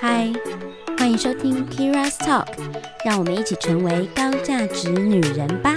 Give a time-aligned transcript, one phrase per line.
[0.00, 0.32] 嗨，
[0.96, 2.46] 欢迎收听 Kira's Talk，
[3.04, 5.74] 让我们一起成为高价值女人吧。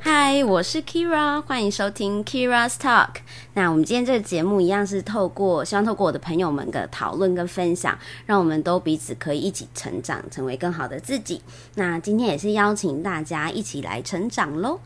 [0.00, 3.08] 嗨，我是 Kira，欢迎收听 Kira's Talk。
[3.54, 11.42] 那我们今天这个节目一样是透过，希望透过我的朋友们的讨论跟分享，让我们都彼此可以一起成长，成为更好的自己。
[11.74, 14.80] 那今天也是邀请大家一起来成长喽。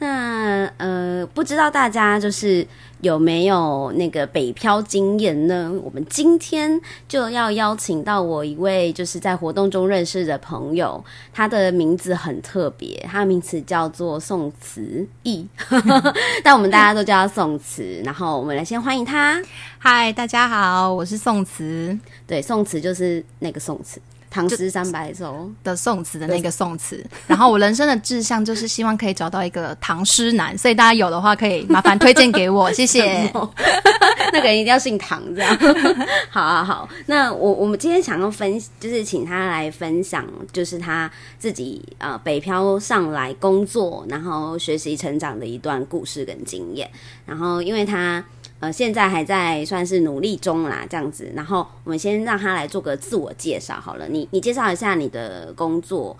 [0.00, 2.64] 那呃，不知道大家就是
[3.00, 5.72] 有没有那个北漂经验呢？
[5.82, 15.46] 我们今天就要邀请到我一位就是在活动中认识的朋友，他的名字很特别，他的名字叫做宋慈义，
[16.44, 18.00] 但我们大家都叫他宋慈。
[18.04, 19.42] 然后我们来先欢迎他。
[19.78, 21.98] 嗨，大家好，我是宋慈。
[22.24, 24.00] 对，宋慈就是那个宋慈。
[24.30, 33.30] 唐诗三百首的宋词的那个宋词，然后我人生的志向就是希望可以找到一个唐诗男，所以大家有的话可以麻烦推荐给我， 谢谢。
[34.30, 35.58] 那个人一定要姓唐，这样。
[36.28, 36.86] 好啊，好。
[37.06, 46.90] 那我我们今天想要分，就是请他来分享，就是他自己呃北漂上来工作，然后学习成长的一段故事跟经验。
[47.24, 48.22] 然后因为他。
[48.60, 51.30] 呃，现在还在算是努力中啦，这样子。
[51.34, 54.08] 然后我们先让他来做个自我介绍好了。
[54.08, 56.16] 你你介绍一下你的工作，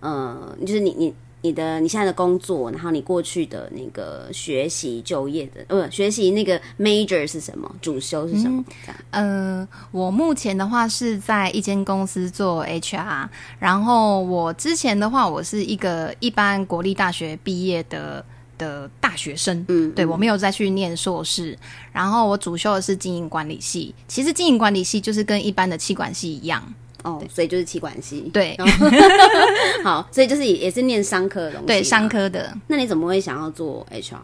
[0.00, 8.64] 呃，就是你你你的你现在的工作，然后你过去的那个学习就业的，呃，学习那个 major 是什么，主修是什么？
[8.86, 8.96] 这样。
[9.10, 18.24] 呃，我目前的话是在一间公司做 HR，然后我之前的话，我是一个一般国立大学毕业的。
[18.62, 21.56] 的大学生，嗯，对我没有再去念硕士，
[21.92, 23.94] 然后我主修的是经营管理系。
[24.06, 26.62] 其实经营管理系就是跟一般的气管系一样，
[27.02, 28.20] 哦，所以就是气管系。
[28.32, 28.56] 对，
[29.82, 32.56] 好，所以就是也是念商科的东西，对，商科的。
[32.68, 34.16] 那你怎么会想要做 HR？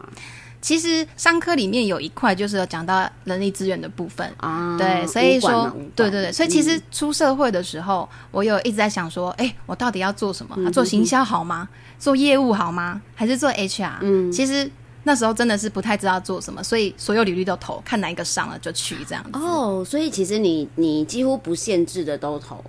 [0.61, 10.71] 其实商科里面有一块就是讲到人力资源的部分啊，对，所以说，对对对，所以其实出社会的时候，我有一直在想说，哎，我到底要做什么？
[10.71, 11.67] 做行销好吗？
[11.97, 13.01] 做业务好吗？
[13.15, 13.97] 还是做 HR？
[14.01, 14.69] 嗯，其实
[15.03, 19.31] 那时候真的是不太知道做什么，所以所有履历都投，看哪一个上了就去这样子。
[19.39, 22.63] 哦，所以其实你你几乎不限制的都投。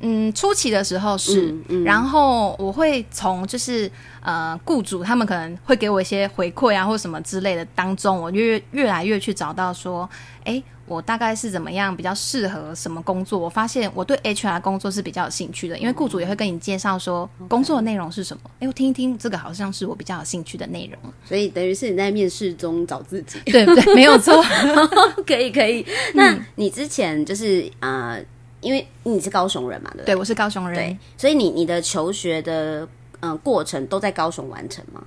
[0.00, 3.90] 嗯，初期的时候是，然后我会从就是
[4.20, 10.08] 呃，雇主他们可能会给我一些回馈啊，或什么之类的当中，我越越来越去找到说，
[10.44, 13.38] 哎，我大概是怎么样比较适合什么工作？
[13.38, 18.42] 我发现我对 HR 工作是比较有兴趣的，因为雇主也会跟你介绍说工作内容是什么。
[18.60, 21.12] 哎，我听一听，这个好像是我比较有兴趣的内容。
[21.24, 23.94] 所以等于是你在面试中找自己，对不对？
[23.94, 24.44] 没有错，
[25.26, 25.86] 可以可以。
[26.14, 28.22] 那你之前就是呃。
[28.66, 30.16] 因为你是高雄人嘛，对对？
[30.16, 32.86] 我是高雄人，对，所以你你的求学的
[33.20, 35.00] 嗯过程都在高雄完成吗？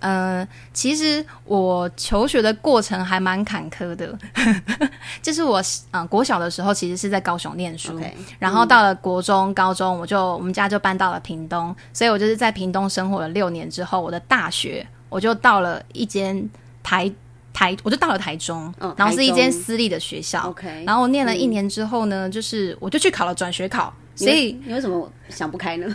[0.00, 4.18] 呃，其实我求学的过程还蛮坎坷的，
[5.22, 5.62] 就是我
[5.92, 7.96] 嗯国小的时候其实是在高雄念书，
[8.40, 16.50] 然后到了国中、高中，我就我们家就搬到了屏东，所以我就是在屏东生活了六年之后，我的大学我就到了一间
[16.82, 17.08] 台。
[17.56, 20.42] 台我就到了台中，然后是一间私立的学校。
[20.50, 23.92] OK，然后我念了一年之后呢，就是我就去考了转学考。
[24.14, 25.86] 所以你为什么想不开呢？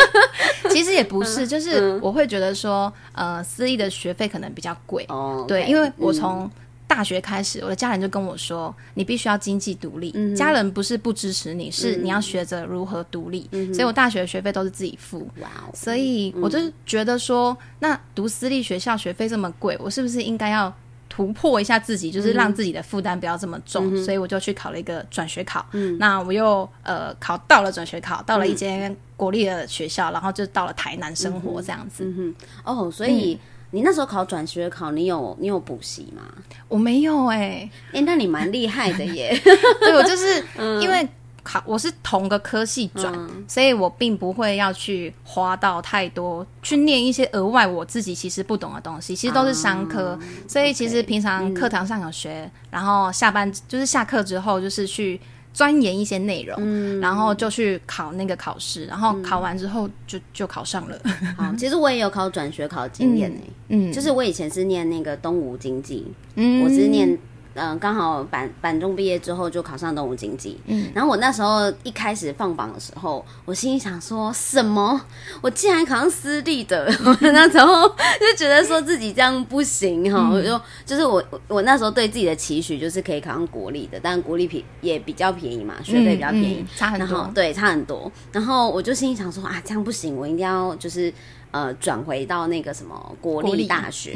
[0.70, 5.04] 其实也不是，就是我会觉得说，呃，私立的学费可能比较贵。
[5.08, 6.50] 哦，对，因为我从
[6.86, 10.10] 大学开始，我的家人就跟我说，你必须要经济独立。
[10.34, 13.48] 家人不是不支持你，是你要学着如何独立。
[13.74, 15.28] 所以我大学的学费都是自己付。
[15.40, 20.74] 哇，所以我就觉得说，那读私立学校学费这么贵，我是不是应该要？
[21.10, 25.66] 突破一下自己，就是让自己的负担不要这么重，所以我就去考了一个转学考。
[25.72, 32.34] 嗯那我又呃考到了转学考，到了一间国立的学校，然后就到了台南生活这样子嗯。
[32.64, 33.38] 哦，所以
[33.72, 36.22] 你那时候考转学考，你有你有补习吗？
[36.68, 39.36] 我没有哎，哎，那你蛮厉害的耶。
[39.80, 40.42] 对，我就是
[40.80, 41.06] 因为。
[41.50, 43.12] 考我是同个科系转，
[43.48, 50.16] 所以我并不会要去花到太多去念一些额外我自己其实不懂的东西，其实都是商科，
[50.46, 55.18] 所以其实平常课堂上有学，然后下班就是下课之后就是去
[55.52, 60.96] 钻研一些内容，然后就去考那个考试，然后考完之后就就考上了。
[61.36, 66.06] 好， 其实我也有考转学考经验诶，嗯，就是我以前是念那个东吴经济，
[66.36, 67.18] 嗯，我是念。
[67.54, 70.60] 嗯，刚好板板中毕业之后就考上动物经济。
[70.66, 75.00] 嗯，然后我那时候一开始放榜的时候，我心里想说什么？
[75.40, 76.86] 我竟然考上私立的，
[77.20, 80.30] 那时候就觉得说自己这样不行哈。
[80.32, 87.30] 我就就是我我那时候对自己的期许就是可以考上国立的，但国立便也比较便宜嘛，学费比较便宜，差很多。
[87.34, 88.10] 对，差很多。
[88.32, 91.12] 然后我就心里想说啊，这样不行，我一定要就是
[91.50, 94.12] 呃转回到那个什么国立大学。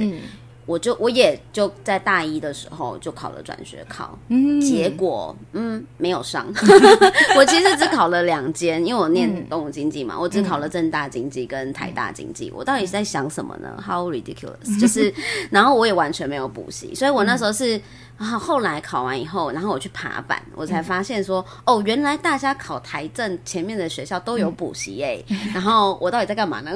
[0.66, 4.19] 我就我也就在大一的时候就考了转学考，
[4.61, 6.46] 结果嗯没有上。
[7.37, 12.50] 我其实只考了两间，因为我念动物经济嘛，我只考了正大经济跟台大经济。
[12.55, 14.78] 我到底是在想什么呢？How ridiculous！
[14.81, 15.12] 就是，
[15.50, 17.81] 然后我也完全没有补习，所以我那时候是。
[18.16, 25.20] 然后后来考完以后，然后我去爬板，我才发现说，哦，原来大家考台政前面的学校都有补习哎。
[25.52, 26.70] 然后我到底在干嘛呢？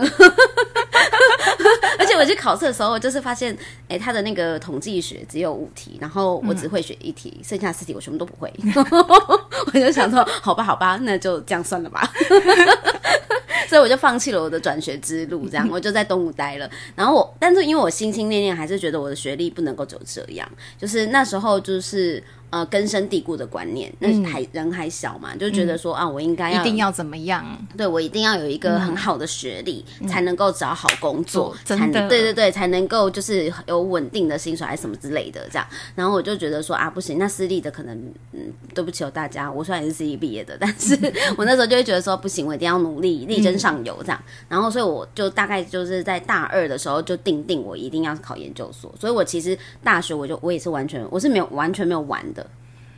[2.18, 3.56] 我去考试的时候，就是发现，
[3.88, 8.52] 哎，他的那个统计学只有五题，然后我只会选一题，剩下四题我全部都不会。
[9.72, 12.10] 我就想说，好吧，好吧，那就这样算了吧。
[13.68, 16.70] 所以我就放弃了我的转学之路，这样我就在东吴待了。
[16.96, 20.48] 然后我，但是因为我心心念念还是觉得我的学历不能够就这样，
[20.78, 22.22] 就是那时候就是。
[22.50, 27.44] 呃，根深蒂固的观念，那还人还小嘛，就觉得说啊，我应该一定要怎么样？
[27.76, 35.66] 对我一定要有一个很好的学历，才能够找好工作，才能，对对对，才能够就是有稳定的薪水还是什么之类的这样。
[35.94, 37.94] 然后我就觉得说啊，不行，那私立的可能，
[38.32, 38.40] 嗯，
[38.74, 40.96] 对不起哦大家，我虽然也是私立毕业的，但是
[41.36, 44.18] 我那时候就会觉得说不行，我一定要努力，力争上游这样。
[44.48, 48.90] 然后所以我就大概就是在大二的时候就定定我一定要考研究所。
[48.98, 52.37] 所以我其实大学我就我也是完全我是没有完全没有玩的。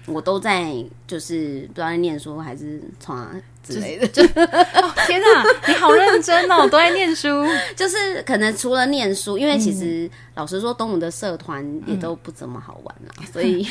[0.06, 0.74] 我都在，
[1.06, 3.30] 就是不知道在念书还是啊
[3.62, 4.06] 之类的。
[4.08, 7.28] 就天哪，你好认真哦， 都在念书。
[7.76, 13.24] 就是可能除了念书，因为其实老实说，动物的社团也都不怎么好玩啦。
[13.32, 13.64] 所以，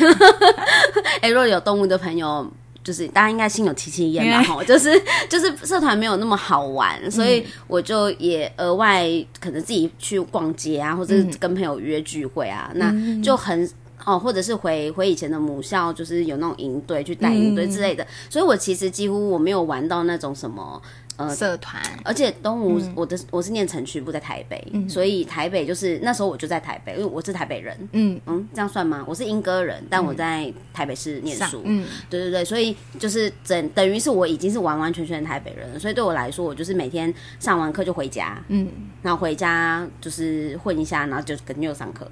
[1.21, 2.49] 哎，如果有动物的朋友，
[2.83, 4.43] 就是大家应该心有戚戚焉吧？
[4.43, 4.89] 哈，就是
[5.27, 9.05] 就是社团没有那么好玩，所以我就也额外
[9.41, 13.69] 可能自己去逛街啊，或者跟朋友约聚会啊，那就很。
[14.09, 20.81] 哦，或者是回回以前的母校，就是有那种营队去带营队之类的，所以我其实几乎我没有玩到那种什么
[21.15, 28.19] 呃社团，而且东吴我的我是念城区不在台北，所以台北就是那时候我就在台北，因为我是台北人，嗯。
[28.25, 29.03] 嗯，这样算吗？
[29.07, 38.67] 我是英歌人，但我在台北市念书，嗯，对对对，所以就是整等于是我已经是完完全全的台北人，所以对我来说，我就是每天上完课就回家，嗯，
[39.03, 42.09] 然后回家就是混一下，然后就跟又上课。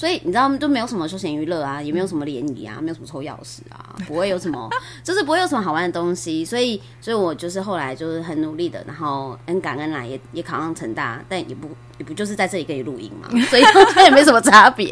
[0.00, 4.66] 所以你知道都没有什么休闲娱乐啊，也没有什么联谊啊，没有什么抽钥匙啊，不会有什么，
[5.04, 6.42] 就是不会有什么好玩的东西。
[6.42, 11.68] 所以，所以我就是后来就是很努力的，然后很感恩啦，也也考上成大，但也不
[11.98, 13.62] 也不就是在这里跟你录音嘛， 所以
[14.02, 14.90] 也没什么差别。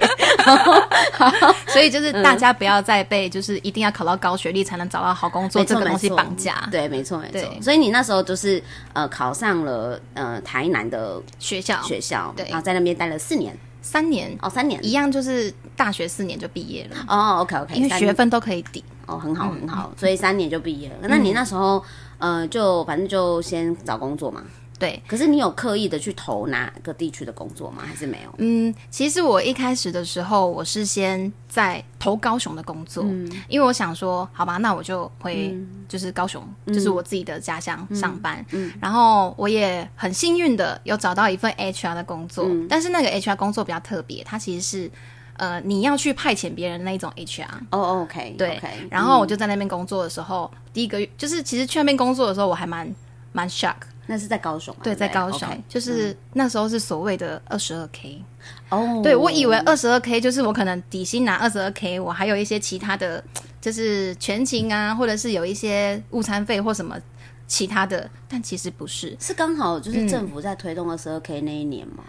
[1.69, 6.69] 所以就是大家不要再被就是一定要考到高学历才能找到好工作这个东西绑架。
[6.71, 7.51] 对，没错，没错。
[7.63, 8.63] 所以你那时候就是
[8.93, 13.59] 呃考上了呃台南的学校学校，对，然后在那边待了四年。
[13.81, 17.41] 三年哦，三年一样，就是大学四年就毕业了哦。
[17.41, 20.97] OK OK，因为学分都可以抵哦，很好很好，所以三年就毕业了。
[21.03, 21.83] 那你那时候
[22.19, 24.43] 呃，就反正就先找工作嘛。
[24.79, 27.83] 对，可是你有刻意的去投哪个地区的工作吗？
[27.85, 28.33] 还是没有？
[28.39, 33.03] 嗯，其实我一开始的时候，我是先在投高雄的工作，
[33.49, 35.53] 因为我想说，好吧，那我就回
[35.89, 38.45] 就是高雄，就是我自己的家乡上班。
[38.53, 44.91] 嗯，然后我也很幸运的有找到一份 HR 的工作，但是那个 HR 工作比较特别，它其实是
[45.39, 47.47] 呃你要去派遣别人那一种 HR。
[47.71, 48.61] 哦，OK，对。
[48.89, 52.95] 然后我就在那边工作的时候，第一个月就是其实去那边工作的时候，我还蛮
[53.33, 53.75] 蛮 shock。
[54.11, 58.25] 那是在高雄，对，在高雄，就是那时候是所谓的二十二 k，
[58.71, 63.23] 哦，对我以为二十二 k 就是我可能底薪拿二十二 k，我还有一些其他的，
[63.61, 66.99] 就是全勤啊，或者是有一些午餐费或什么
[67.47, 72.03] 其他的，但其实不是，是刚好就是政府在推动二十二 k 那一年吗？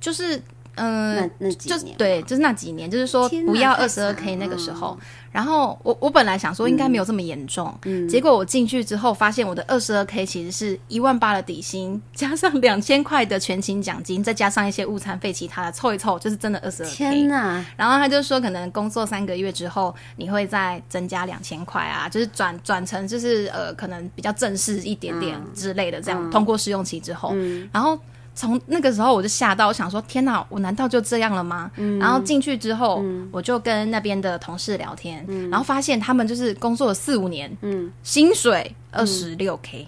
[0.00, 0.40] 就是。
[0.76, 4.98] 嗯，那那几年对，就是那几年，就是说不要二十二 k 那个时候。
[5.30, 7.74] 然后我我本来想说应该没有这么严重，
[8.06, 16.94] 结果我进去之后发现我的二十二 k 其实是一万八的底薪，加上两千块的全勤奖金，再加上一些午餐费，其他的凑一凑就是真的二十二 k。
[16.94, 17.64] 天哪！
[17.78, 27.34] 然后他就说可能工作三个月之后你会再增加两千块啊，就是转转成就是呃可能比较正式一点点之类的，这样通过试用期之后，
[27.72, 27.98] 然后。
[28.34, 31.70] 从那个时候我就吓到，我想说天哪，我难道就这样了吗？
[32.00, 37.54] 然后进去之后，我就跟那边的同事聊天，然后发现他们就是工作了四五年，
[38.02, 39.86] 薪水二十六 k，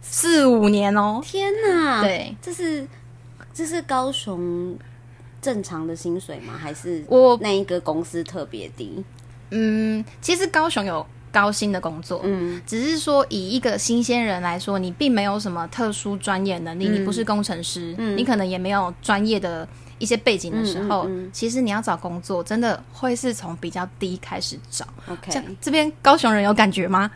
[0.00, 2.02] 四五年哦，天哪！
[2.02, 2.86] 对，这是
[3.54, 4.76] 这是高雄
[5.40, 6.54] 正常的薪水吗？
[6.60, 9.04] 还是我那一个公司特别低？
[9.50, 11.06] 嗯，其实高雄有。
[11.32, 19.66] 高薪的工作，嗯，只是说以一个新鲜人来说，你并没有什么特殊专业能力，你不是工程师，嗯，你可能也没有专业的
[19.98, 24.86] 一些背景的时候，其实你要找工作，真的会是从比较低开始找。
[25.08, 27.10] OK，这边高雄人有感觉吗？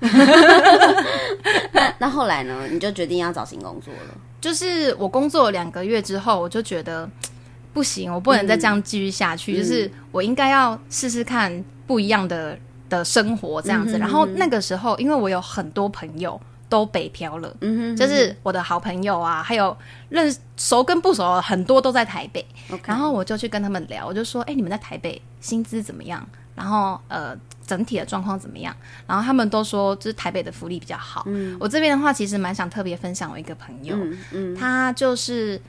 [1.73, 2.67] 那 那后来呢？
[2.71, 4.15] 你就决定要找新工作了？
[4.41, 7.09] 就是我工作两个月之后，我就觉得。
[7.73, 12.59] 不行，我不能再这样继续下去，就是我应该要试试看不一样的
[12.89, 13.99] 的生活这样子。
[13.99, 19.77] 然后那个时候，因为我有很多朋友都北漂了，嗯哼，就是我的好朋友啊，还有
[20.09, 22.45] 认熟跟不熟很多都在台北，
[22.85, 26.27] 然后我就去跟他们聊，我就说，哎，你们在台北薪资怎么样？
[26.55, 28.75] 然后呃，整体的状况怎么样？
[29.07, 31.23] 然后他们都说，就是台北的福利比较好。
[31.27, 33.97] 嗯，我这边的话，其实蛮想特别分享我一个朋友，
[34.33, 35.61] 嗯，他就是。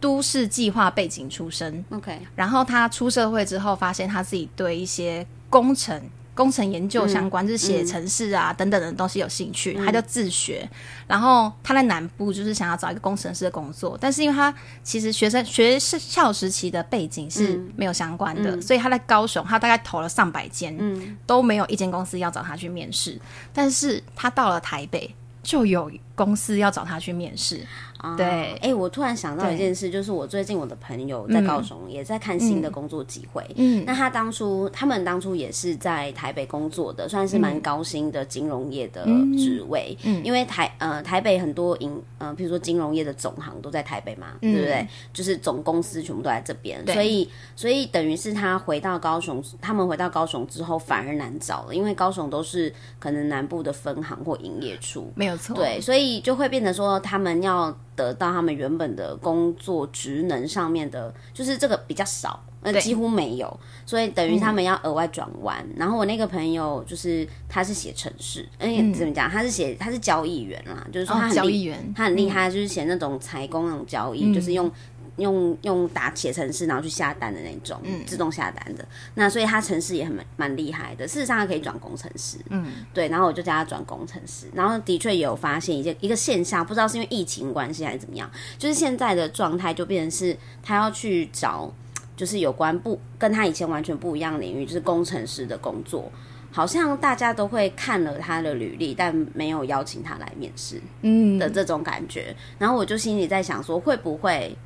[0.00, 6.00] 都市计划背景出身，OK，然后他出社会之后，发现他自己对一些工程、
[6.38, 10.70] 工程研究相关，就是写程式啊等等的东西有兴趣，他就自学。
[11.08, 14.54] 然后他在南部就是想要找一个工程师的工作，但是因为他
[14.84, 20.78] 其实学生学校时期的背景是没有相关的，所以他在高雄，他大概投了上百间，
[21.26, 23.20] 都没有一间公司要找他去面试。
[23.52, 25.12] 但是他到了台北，
[25.48, 27.64] 就有公司要找他去面试。
[27.96, 33.44] 啊对，哎，我突然想到一件事，就是我最近我的朋友在高雄也在看新的工作机会。
[33.56, 39.04] 嗯，那他当初他们当初也是在台北工作的，算是蛮高薪的金融业的
[39.36, 39.98] 职位。
[40.04, 44.86] 嗯，因为台呃台北很多银呃，比如说金融业的总行都在台北嘛，对不对？
[45.12, 55.56] 就是总公司全部都在这边，所以所以等于是他回到高雄，他们回到高雄之后反而难找了，因为高雄都是可能南部的分行或营业处，没有错。
[55.56, 57.74] 对，所以就会变成说他们要。
[57.98, 65.66] 得到他们原本的工作职能上面的，就是这个比较少，呃，几乎没有，所以等于他们要额外转弯。
[65.74, 69.28] 然后我那个朋友就是他是写程式，嗯，怎么讲？
[69.28, 74.70] 他是写他是交易员啦，就是说他很交易员，他很厉害，就是写那种财工那种交易，就是用。
[75.18, 78.86] 用用打写程式，然后去下单的那种，自动下单的。
[79.14, 81.06] 那所以他程式也很蛮蛮厉害的。
[81.06, 82.38] 事实上，他可以转工程师。
[82.50, 83.08] 嗯，对。
[83.08, 84.46] 然后我就叫他转工程师。
[84.54, 91.72] 然后的确也有发现一些一个现象，不知道是因为疫情关系还是怎么样，就是现在的状态就变成是他要去找，
[92.16, 96.10] 就是有关不跟他以前完全不一样领域，就是工程师的工作，
[96.50, 100.80] 好像大家都会看了他的履历，但没有邀请他来面试。
[101.02, 102.34] 嗯的这种感觉。
[102.58, 104.56] 然后我就心里在想说，会不会？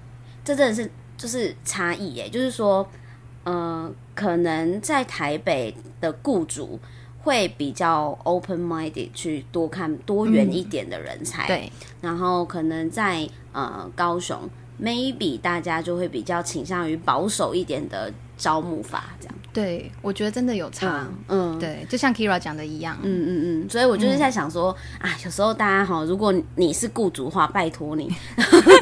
[0.44, 2.88] 这真的是就是差异耶，就是说，
[3.44, 6.78] 呃，可能在台北的雇主
[7.22, 11.70] 会比较 open minded 去多看多元一点的人才，对，
[12.00, 14.37] 然后可能在呃高雄
[14.82, 19.34] ，maybe 大家就会比较倾向于保守一点的招募法，这样。
[19.52, 28.11] 对，我觉得真的有差，嗯，对，就像 Kira 讲的一样，嗯嗯嗯，所以我就是在想说，啊，有时候大家哈，如果你是雇主的话，拜托你，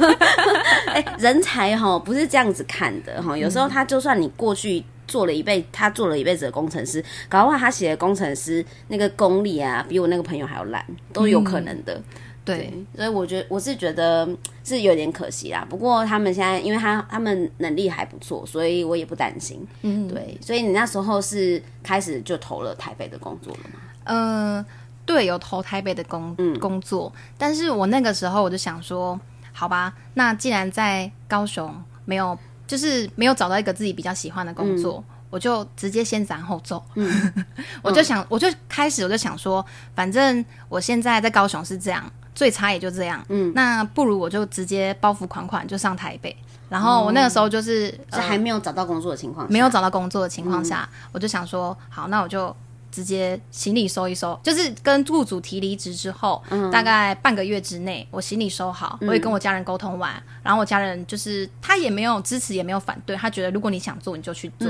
[0.87, 12.01] 哎，人才哈不是这样子看的哈，有时候他就算你过去做了一辈，他做了一辈子的工程师，搞不好他写的工程师那个功力啊，比我那个朋友还要烂，都有可能的。
[12.43, 14.29] 对，所以我觉得我是觉得
[14.65, 15.65] 是有点可惜啦。
[15.69, 19.65] 不过他们现在，因为他他们能力还不错，所以我也不担心。
[19.83, 20.37] 嗯，对。
[20.41, 23.81] 所以你那时候是开始就投了台北的工作了吗？
[24.05, 24.65] 嗯，
[25.05, 27.13] 对，有投台北的工工作。
[27.37, 29.21] 但是我那个时候我就想说，
[29.53, 31.73] 好吧，那既然在高雄
[32.07, 36.83] 没有，就是没有找到一个自己比较喜欢的工作，我就直接先斩后奏。
[36.95, 37.45] 嗯，
[37.83, 42.11] 我就想，我就开始我就想说，反正我现在在高雄是这样。
[42.35, 46.35] 最差也就这样，嗯，那不如我就直接包袱款款就上台北。
[46.69, 52.55] 然后我那个时候就是是还没有找到工作的情况，没有找到工作的情况下，我就想说，好，那我就
[52.93, 60.13] 直接行李收一收，就是跟雇主提离职之后，大概半个月之内，我行李收好，我也跟我家人沟通完，
[60.45, 64.69] 然后我家人就是他也没有支持，也没有反对，他觉得如果你想做，你就去做，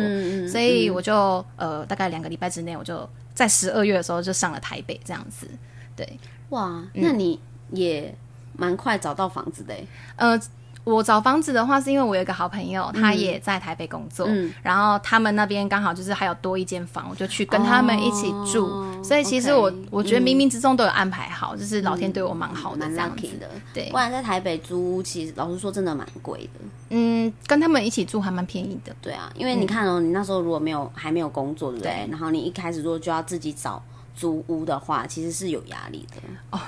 [0.49, 5.47] 所以我就呃大概两个礼拜之内，我就在十二月的时候就上了台北这样子，
[5.95, 7.39] 对，哇，那你。
[7.73, 8.15] 也
[8.57, 9.75] 蛮快找到房子的，
[10.17, 10.39] 呃，
[10.85, 14.27] 我找房子的话，是因为我有一个好朋友，他也在台北工作，
[14.63, 18.85] 然后他们那边刚好就是还有多一间房，我就去跟他们一起住。
[19.03, 23.49] 所以其实我我觉得冥冥之中都有安排好，就是老天对我蛮好的这样子的。
[23.73, 26.61] 对，不然在台北租屋，其实老实说真的蛮贵的。
[26.91, 28.95] 嗯，跟他们一起住还蛮便宜的。
[29.01, 32.09] 对啊，因为你看哦，你那时候如果没有还没有工作，对不对？
[32.11, 33.83] 然后你一开始如果就要自己找。
[34.15, 36.61] 租屋的话，其实是有压力的哦。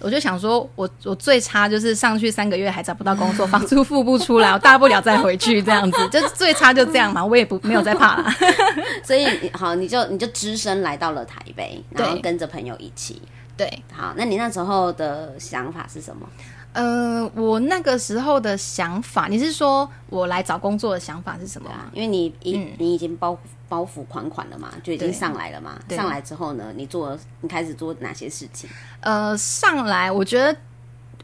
[0.00, 7.24] 我就想说，我我最差就是上去三个月还找不到工作，房租付不出来， 我大不了再回去这样子，就是最差就这样嘛。
[7.24, 8.30] 我也不没有再怕了。
[9.04, 13.22] 所以好，你就你就只身来到了台北，然后跟着朋友一起。
[13.56, 16.28] 对，好，那你那时候的想法是什么？
[16.74, 21.70] 呃，我那个时候的想法，你是说我来找工作的想法是什么？
[21.92, 23.36] 因为你已你已经包
[23.68, 25.78] 包袱款款了嘛，就已经上来了嘛。
[25.90, 28.68] 上来之后呢，你做你开始做哪些事情？
[29.00, 30.56] 呃，上来我觉得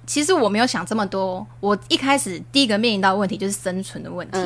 [0.06, 4.38] 其实我没有想这么多，我一开始第一个面临到问题就是生存的问题。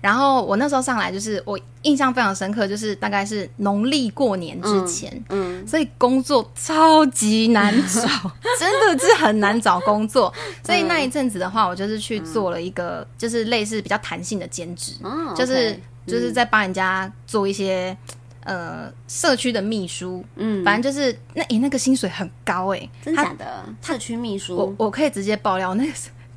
[0.00, 8.06] 然后我那时候上来就是我印象非常深刻，就是大概是农历过年之前，嗯，所以工作超级难找，
[8.60, 10.32] 真的是很难找工作。
[10.64, 14.92] 所以那一阵子的话，我就是去做了一个就是类似比较弹性的兼职，
[15.34, 15.76] 就是
[16.06, 17.96] 就是在帮人家做一些。
[18.42, 23.62] 呃，社区的秘书，嗯，反正就是那诶，那个薪水很高哎，真假的？
[23.82, 25.92] 社区秘书，我我可以直接爆料，那个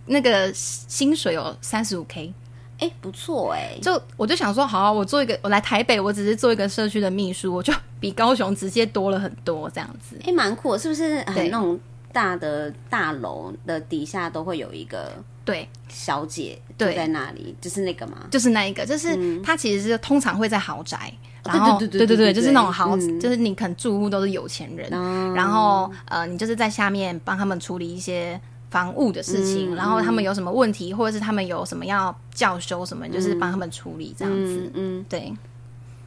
[0.08, 2.32] 那个薪水有三十五 k，
[2.78, 11.22] 哎，不错哎，就我就想说，好，我做一个，我来台北，我只是做一个社区的秘书，我就比高雄直接多了很多这样子，哎，蛮酷，是不是？
[11.22, 11.80] 很那种
[12.14, 15.12] 大的大楼的底下都会有一个
[15.44, 18.28] 对小姐对在那里，就是那个吗？
[18.32, 21.12] 就是那一个，就是他其实是通常会在豪宅。
[21.46, 24.90] 然后对对对，就是那种豪，就是你可能住户都是有钱人，
[25.34, 28.40] 然后呃，你就是在下面帮他们处理一些
[28.70, 34.72] 房屋的事情，然后他们有什么问题，或者是他们有什么要教修什么，就是帮他们处理这样子。
[34.74, 35.34] 嗯，对。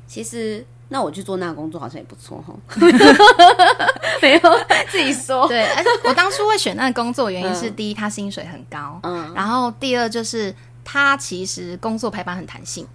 [0.06, 2.55] 其实那我去做那个工作好像也不错哈。
[4.23, 4.40] 没有
[4.90, 5.47] 自己说。
[5.49, 12.87] 对，而且我当初会选那个工作原因是第一，他薪水很高，嗯，然后第二就是他其实工作排班很弹性。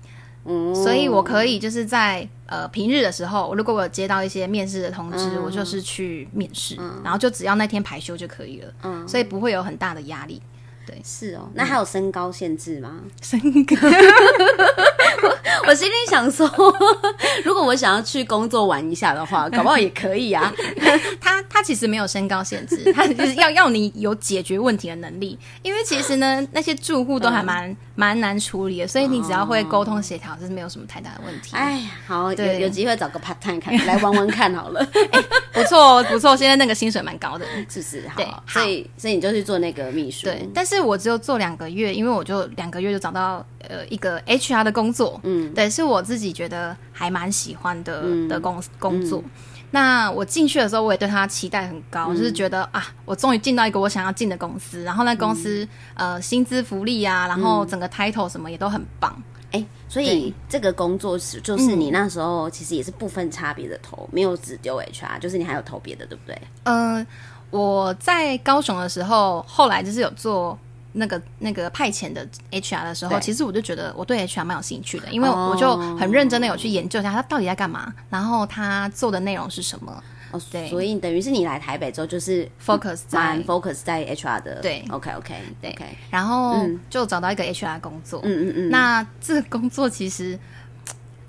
[0.74, 8.74] 所以，我可以就是在呃平日的时候，如果我接到一些面试的通知，我就是去面试，然后就只要那天排休就可以了。
[8.82, 10.42] 嗯，所以不会有很大的压力。
[10.92, 11.50] 对，是哦。
[11.54, 13.00] 那还有身高限制吗？
[13.24, 13.76] 身高。
[15.68, 16.50] 我心里想说，
[17.46, 20.52] 如果我想要去工作玩一下的话，搞不好也可以啊。
[21.22, 25.38] 他他其实没有身高限制，他就是要要你有解决问题的能力。
[25.62, 31.56] 因为其实呢，那些住户都还蛮蛮难处理的，所以你只要会沟通协调，是没有什么太大的问题。
[31.56, 34.86] 哎呀，好，有有机会找个 part time 看来玩玩看好了。
[35.12, 38.04] 哎不错不错，现在那个薪水蛮高的，是不是？
[38.18, 40.24] 对，所以所以你就去做那个秘书。
[40.26, 45.20] 对，但是我只有做两个月，因为我就两个月就找到呃一个 HR 的工作。
[45.24, 49.24] 嗯，对，是我自己觉得还蛮喜欢的的工工作。
[49.74, 54.84] 那我进去的时候，我也对他期待很高，就是觉得啊，我终于进到一个我想要进的公司。
[54.84, 59.16] 然后那公司呃薪资福利啊，然后整个 title 什么也都很棒。
[59.52, 66.42] 哎，所以这个工作是就是你那时候其实也是不分差别的投，没有只丢 HR，就是你还有投别的，对不对？
[66.64, 67.08] 嗯，
[67.50, 70.60] 我在高雄的时候，后来就是有做。
[70.94, 80.04] 那个那个派遣的 HR 的时候，其实我就觉得我对 HR 蛮有兴趣的，因为我就很认真的有去研究一下他到底在干嘛，然后他做的内容是什么。
[80.32, 84.62] 哦，对，所以等于是你来台北之后，就是 focus 在 focus 在 HR 的。
[84.62, 85.76] 对，OK OK 对，
[86.10, 88.22] 然后就找到一个 HR 工作。
[88.24, 90.40] 嗯嗯嗯，那这个工作其实。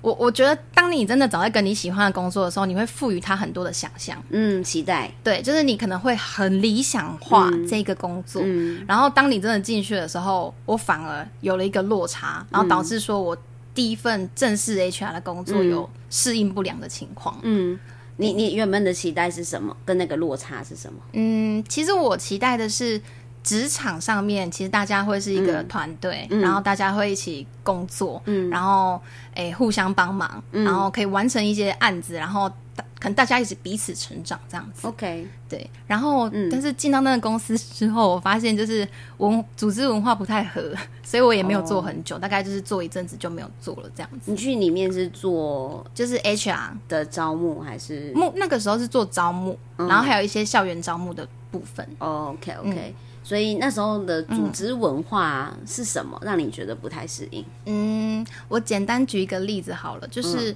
[0.03, 13.35] 我我觉得，当你真的找到一个你喜欢的工作的时候，你会赋予他很多的想象，嗯，期待，对，就是你可能会很理想化这个工作，嗯，然后当你真的进去的时候，我反而有了一个落差，然后导致说我
[13.73, 17.79] 第一份正式 HR 的工作有适应不良的情况，嗯，
[18.17, 19.73] 你你原本的期待是什么？
[19.85, 20.99] 跟那个落差是什么？
[21.13, 23.01] 嗯，其实我期待的是。
[23.43, 28.99] 职场上面，其实大家会是一个团队，然后大家会一起工作，然后
[29.35, 32.49] 诶互相帮忙，然后可以完成一些案子，然后
[32.97, 34.87] 可能大家一起彼此成长这样子。
[34.87, 35.69] OK，对。
[35.85, 44.31] 然后，但是进到那个公司之后，我发现就是文组织文化不太合， 所以我也没有做很久，大概就是做一阵子就没有做了这样子。
[44.31, 48.13] 你去里面是做就是 HR 的招募还是？
[48.15, 51.85] 募那个时候是做招募，然后还有一些校园招募的部分。
[51.99, 52.95] OK OK。
[53.23, 57.43] 所以那时候的组织文化是什么，让你觉得不太适应？
[57.65, 60.53] 嗯，我简单举一个例子好了，就是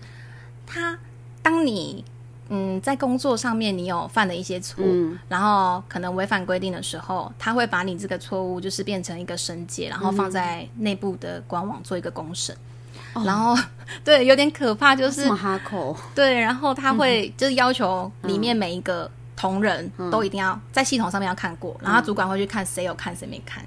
[0.65, 0.97] 他
[1.41, 2.03] 当你
[2.49, 12.53] 嗯在工作上面你有犯了一些错误，然后可能违反规定的时候，他会把你这个错误就是变成一个申诫，然后放在内部的官网做一个公审，
[13.25, 13.55] 然后
[14.03, 15.95] 对有点可怕，就是哈口。
[16.13, 19.09] 对，然后他会就是要求里面每一个。
[19.37, 23.63] 同仁都一定要在系统上面要看过，然后主管会去看谁有看谁没看，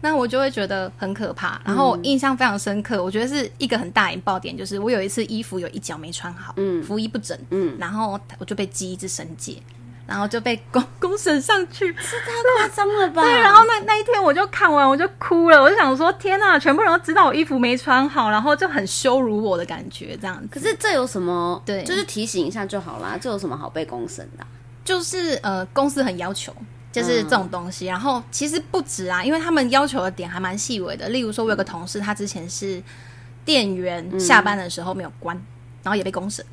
[0.00, 1.58] 那我就会觉得很可怕。
[1.64, 9.62] 然后我印象非常深刻，我觉得是一个很大引爆点，就是我有一次衣服有一角没穿好，嗯，服衣不整，嗯，然后我就被记一只绳结，
[10.08, 13.22] 然后就被公 公审上去，是太夸张了吧？
[13.22, 20.48] 对，然后那那一天我就看完我就哭了，我就想说天哪，全部人都知道我衣服没穿好，然后就很羞辱我的感觉，这样子。
[20.50, 21.62] 可是这有什么？
[21.64, 24.44] 对，就是提醒一下就好啦，这有什么好被公审的？
[24.84, 26.54] 就是呃，公司很要求，
[26.90, 27.86] 就是这种东西。
[27.86, 31.08] 然后其实不止啊，因为他们要求的点还蛮细微的。
[31.08, 32.82] 例如说，我有个同事，他之前是
[33.44, 35.36] 店员，下班的时候没有关，
[35.82, 36.44] 然后也被公审。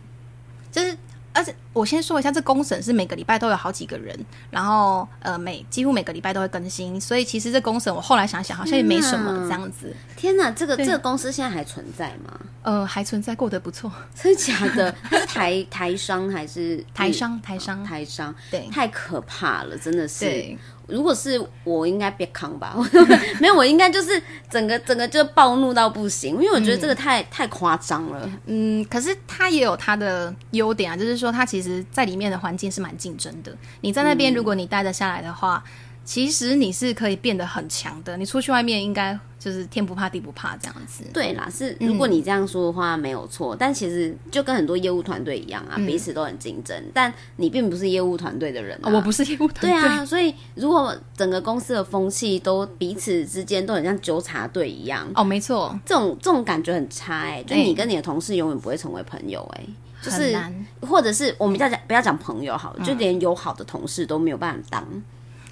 [0.71, 0.95] 就是
[1.33, 4.17] 而且我先说一下，这公审是每个礼拜都有好几个人，
[4.49, 9.95] 然后呃每几乎每个礼拜都会更新，所以其实这公审我后来想想好像也没什么这样子。
[10.17, 12.39] 天哪，这个这个公司现在还存在吗？
[12.63, 13.91] 呃，还存在，过得不错。
[14.13, 14.93] 真的假的？
[15.11, 17.39] 是台台商还是台商？
[17.41, 17.83] 台商？
[17.83, 18.33] 台商？
[18.49, 20.57] 对，太可怕了，真的是。
[20.87, 22.75] 如果是我，应该别扛吧。
[23.39, 28.27] 没有，我应该就是整个整个就暴怒到不行，因为我觉得这个太太夸张了。
[28.47, 31.58] 嗯，可是它也有它的优点啊，就是说它其实
[31.91, 33.55] 在里面的环境是蛮竞争的。
[33.81, 35.63] 你在那边，如果你待得下来的话。
[36.05, 41.03] 其实你是可以变得很强的，你出去外面应该就是天不怕地不怕这样子。
[41.13, 48.91] 对啦，是如果你这样说的话没有错，但其实就跟很多业务团队一样啊，彼此都很竞争，但你并不是业务团队的人哦。
[48.91, 49.69] 我不是业务团队。
[49.69, 59.63] 对啊，所以如果整个公司的风气都彼此之间都很像纠察队一样，哦，没错，这种这种感觉很差哎，就你跟你的同事永远不会成为朋友哎，
[60.01, 60.37] 就是
[60.81, 64.87] 或者是我们要讲不要讲朋友好，就连友好的同事都没有办法当。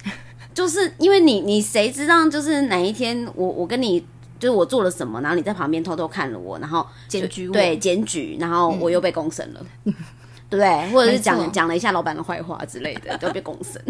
[0.54, 2.28] 就是因为你，你谁知道？
[2.28, 4.00] 就是哪一天我我跟你，
[4.40, 9.92] 就是我做了什么，然后你在旁边偷偷看了我，然后检举我，对检举，然后我又被公审了，对
[10.50, 10.90] 不 对？
[10.90, 13.80] 或者是讲讲了一下老板的坏话之类的， 都被公审。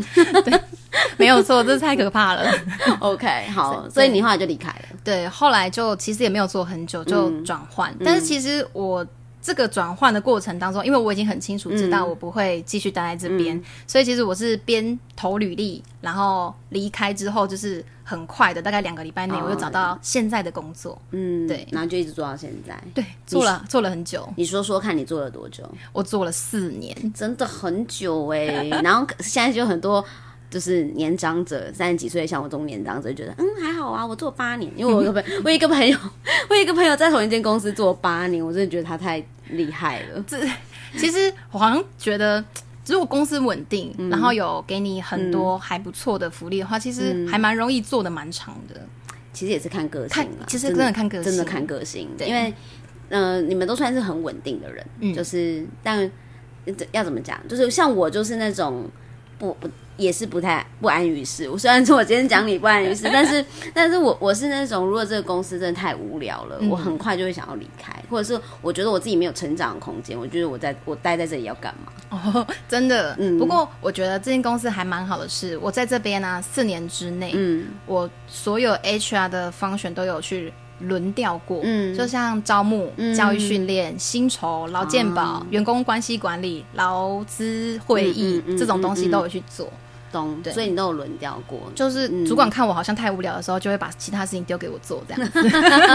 [1.16, 2.52] 没有错，这太可怕了。
[2.98, 4.98] OK，好，所以你后来就离开了。
[5.02, 7.94] 对，后来就其实也没有做很久，就转换。
[8.04, 9.06] 但是其实我。
[9.48, 21.00] 这个转换的过程当中，因为我已经很清楚知道我不会继续待在这边，所以其实我是边投履历，然后离开之后，就是很快的，大概两个礼拜内，我就找到现在的工作。
[21.12, 22.78] 嗯，对，然后就一直做到现在。
[22.92, 24.28] 对，做了做了很久。
[24.36, 25.64] 你说说看你做了多久？
[25.94, 28.66] 我做了四年，真的很久哎。
[28.82, 30.04] 然后现在就很多。
[30.50, 35.96] 就是年长者三十几岁，像我这种年长者，觉得嗯还好啊，我做八年，因为我一个朋， 我一个朋友，
[36.48, 40.24] 我一个朋友在同一间公司做八年，我真的觉得他太厉害了。
[40.26, 40.38] 这
[40.96, 42.42] 其实我好像觉得，
[42.86, 48.80] 如果公司稳定，然后有给你很多还不错的福利的话，其实还蛮容易做的蛮长的。
[49.34, 52.08] 其实也是看个性，其实真的看个性，真的看个性。
[52.26, 52.52] 因为
[53.10, 56.10] 嗯，你们都算是很稳定的人，就是但
[56.90, 58.84] 要怎么讲，就是像我就是那种
[59.38, 59.68] 不不。
[59.98, 61.50] 也是不太不安于世。
[61.50, 71.92] 我虽然说我今天讲你不安于世， 但是，但是我我是那种，如果这个公司真的太无聊了，我很快就会想要离开，或者是我觉得我自己没有成长的空间，我觉得我在我待在这里要干嘛？
[72.10, 73.16] 哦，真的。
[73.18, 73.36] 嗯。
[73.40, 89.70] 不过我觉得这间公司还蛮好的，是我在这边呢，四年之内，嗯，我所有 HR 的方选都有去轮调过，嗯，就像招募、教育训练、薪酬、劳健保、员工关系管理、劳资会议这种东西都有去做。
[90.10, 95.32] 懂，所以你都有轮调过，就是主管看我好像太无聊的时候，就会把其他事情丢给我做，这样。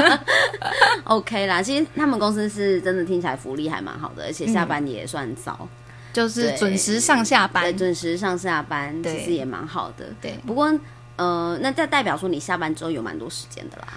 [1.06, 5.68] OK 啦，其实他们公司是真的听起来福利还蛮好的，而且下班也算早，
[6.14, 10.06] 就是准时上下班，准时上下班，其实也蛮好的。
[10.22, 10.72] 对，不过
[11.16, 13.88] 呃，那这代表说你下班之后有蛮多时间的啦。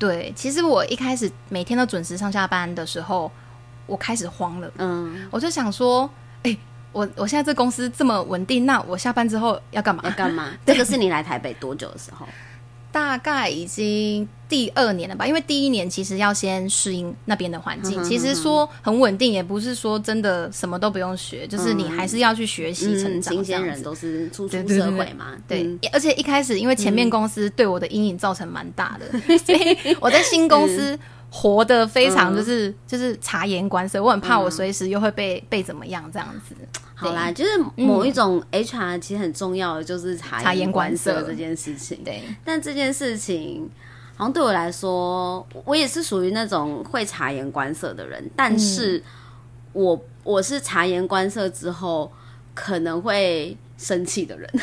[0.00, 3.30] 对，其实我一开始每天都准时上下班的时候，
[3.86, 6.10] 我开始慌了，嗯，我就想说，
[6.42, 6.56] 哎。
[6.92, 10.02] 我我现在这公司这么稳定，那我下班之后要干嘛？
[10.04, 10.50] 要干嘛？
[10.66, 12.26] 这个是你来台北多久的时候？
[12.92, 15.26] 大概已经第二年了吧。
[15.26, 18.02] 因为第一年其实要先适应那边的环境。
[18.04, 23.34] 其实说很稳定，也不是说真的什么都不用学，就是你还是要去学习成长。
[23.34, 25.36] 新鲜人都是初出社会嘛。
[25.46, 30.98] 对，而且一开始因为前面公司对我的阴影造成蛮大的， 所以我在新公司。
[31.32, 36.56] 活得非常就是就是察言观色，我很怕我随时又会被被怎么样这样子。
[37.00, 41.22] 好啦，就是某一种 HR 其实很重要的就是察言观色。
[41.22, 42.04] 这件事情。
[42.04, 43.68] 对，但这件事情
[44.16, 49.02] 好像对我来说，我也是属于那种会察言观色的人，但是
[49.72, 52.12] 我我是察言观色之后
[52.54, 54.50] 可能会生气的人。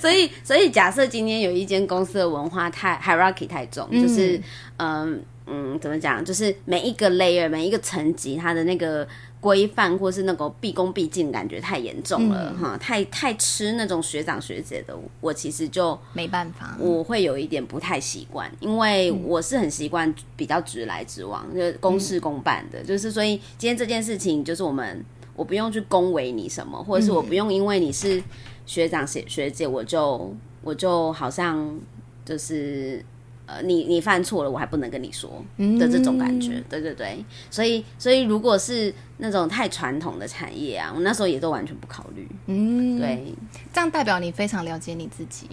[0.00, 4.40] 所以，所以假设今天有一间公司的文化太 hierarchy 太重，就是
[4.78, 6.24] 嗯嗯，怎么讲？
[6.24, 9.06] 就是每一个 layer 每一个层级，它的那个
[9.40, 28.22] 规范或是那个毕恭毕敬感觉太严重了哈，太太吃那种学长学姐的，我其实就没办法，我会有一点不太习惯，因为我是很习惯比较直来直往，就公事公办的，就是所以今天这件事情，就是我们我不用去恭维你什么，或者是我不用因为你是。
[28.68, 30.30] 学长学学姐，我就
[30.60, 31.74] 我就好像
[32.22, 33.02] 就是
[33.50, 35.42] 呃，你你犯错了，我还不能跟你说
[35.78, 43.32] 的这种感觉，对对对，所以所以如果是那种太传统的产业啊，我那时候也都完全不考虑，嗯，对，
[43.72, 45.48] 这样代表你非常了解你自己，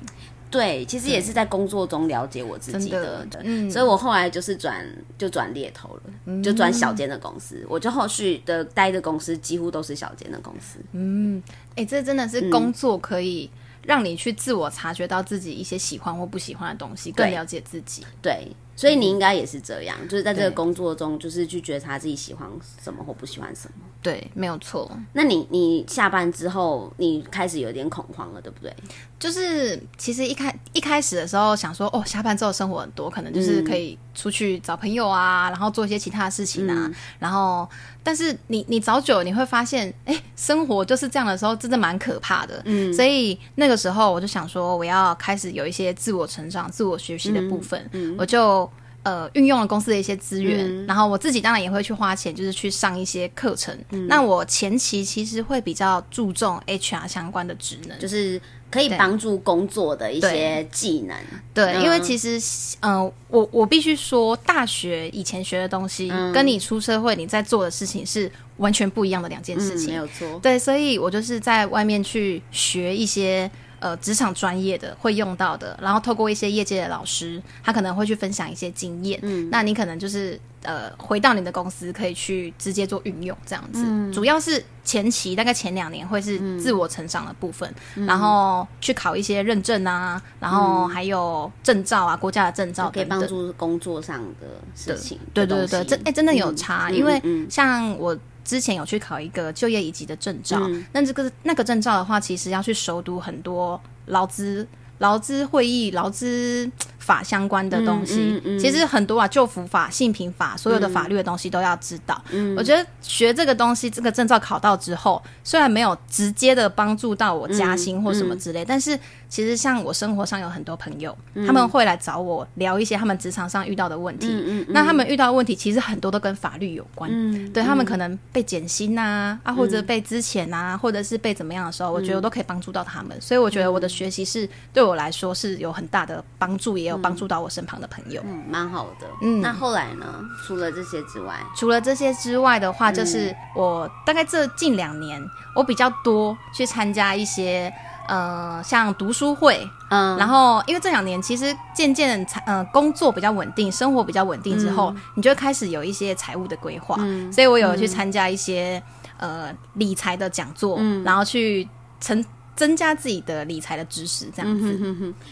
[0.51, 4.85] 对，其实也是在工作中了解我自己的，嗯，所以我后来就是转
[5.17, 11.41] 就转猎头了，就转小间的公司，我就后续的待的公司几乎都是小间的公司，嗯，
[11.75, 13.49] 哎，这真的是工作可以。
[13.85, 18.05] 让你去自我察觉到自己一些喜欢或不喜欢的东西，更了解自己。
[18.21, 22.49] 对，所以你应该也是这样，就是在这个工作中，就是去觉察自己喜欢
[22.83, 23.85] 什么或不喜欢什么。
[24.05, 24.87] 对，没有错。
[25.13, 28.71] 那你你下班之后，你开始有点恐慌了，对不对？
[29.17, 37.67] 就是其实一开一开始的时候想说，哦，下班之后生活很多，可能就是可以出去找朋友啊，然后做一些其他的事情啊，然后。
[38.03, 42.61] 但是你你找久你会发现，哎，生活就是这样的时候，真的蛮可怕的。
[42.65, 47.89] 嗯，所以那个时候我就想说，我要开始有一些自我成长、自我学习的部分。
[47.93, 48.69] 嗯，我就
[49.05, 53.73] 呃运用了公司的一些资源，然后我自己当然也会去花钱，就是去上一些课程。
[54.09, 58.41] 那我前期其实会比较注重 HR 相关的职能，就是。
[58.71, 61.15] 可以帮助工作的一些技能，
[61.53, 62.37] 对，因为其实，
[62.81, 70.27] 嗯，我我必须说，大学以前学的东西，跟你出社会你在做的事情是完全不一样的两件事情，没有错。
[70.43, 83.83] 对，所以我就是在外面去学一些呃职场专业的会用到的，然后透过一些业界的老师，他可能会去分享一些经验，嗯，那你可能就是呃回到你的公司可以去直接做运用这样子，
[84.13, 84.63] 主要是。
[84.85, 87.67] 前期大概前两年会是自我成长的部分，
[88.05, 95.19] 然后去考一些认证啊，然后还有证照啊，国家的证照可以帮助工作上的事情。
[95.33, 100.61] 对对对，真哎真的有差，因为像我之前有去考一个就业以及的证照，
[100.93, 104.65] 那这个那个证照的话，其实要去熟读很多劳资。
[104.99, 106.71] 劳资会议、劳资
[107.05, 112.19] 法相关的东西，其实很多啊，就服法、性平法，所有的法律的东西都要知道。
[112.57, 118.99] 我觉得学这个东西，这个证照考到之后，虽然没有直接的帮助到我加薪或什么之类，但是。
[119.27, 121.13] 其实像我生活上有很多朋友，
[121.45, 124.65] 他们会来找我聊一些他们职场上遇到的问题。
[124.69, 127.11] 那他们遇到的问题其实很多都跟法律有关。
[127.51, 133.19] 对他们可能被减薪啊，啊或者被之前啊，或者是被怎么样的时候，我觉得我都可以帮助到他们。
[133.19, 138.21] 所以我觉得我的学习是对我来说是有很大的帮助，也有帮助到我身旁的朋友。
[138.25, 139.07] 嗯，蛮好的。
[139.21, 140.05] 嗯，那后来呢？
[140.45, 145.21] 除了这些之外，除了这些之外的话，就是我大概这近两年，
[145.55, 147.73] 我比较多去参加一些。
[148.07, 156.97] 呃，像读书会，嗯，然后因为这两年其实渐渐呃工作比较稳定，生活比较稳定之后，你就开始有一些财务的规划，
[157.31, 158.79] 所以我有去参加一些
[159.17, 161.67] 呃理财的讲座，然后去
[161.99, 162.23] 成
[162.55, 164.67] 增加自己的理财的知识，这样子。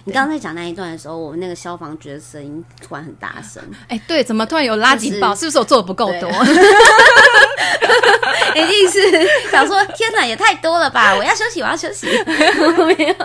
[0.06, 5.34] 你刚刚在讲那一段的时候，我们那个消防局的声音突然很大声，哎，对，怎么突然有垃圾报？
[5.36, 6.30] 是不是我做的不够多？
[8.56, 9.02] 一定是
[9.50, 11.16] 想说，天哪，也太多了吧！
[11.16, 12.08] 我要休息，我要休息。
[12.28, 13.16] 没有，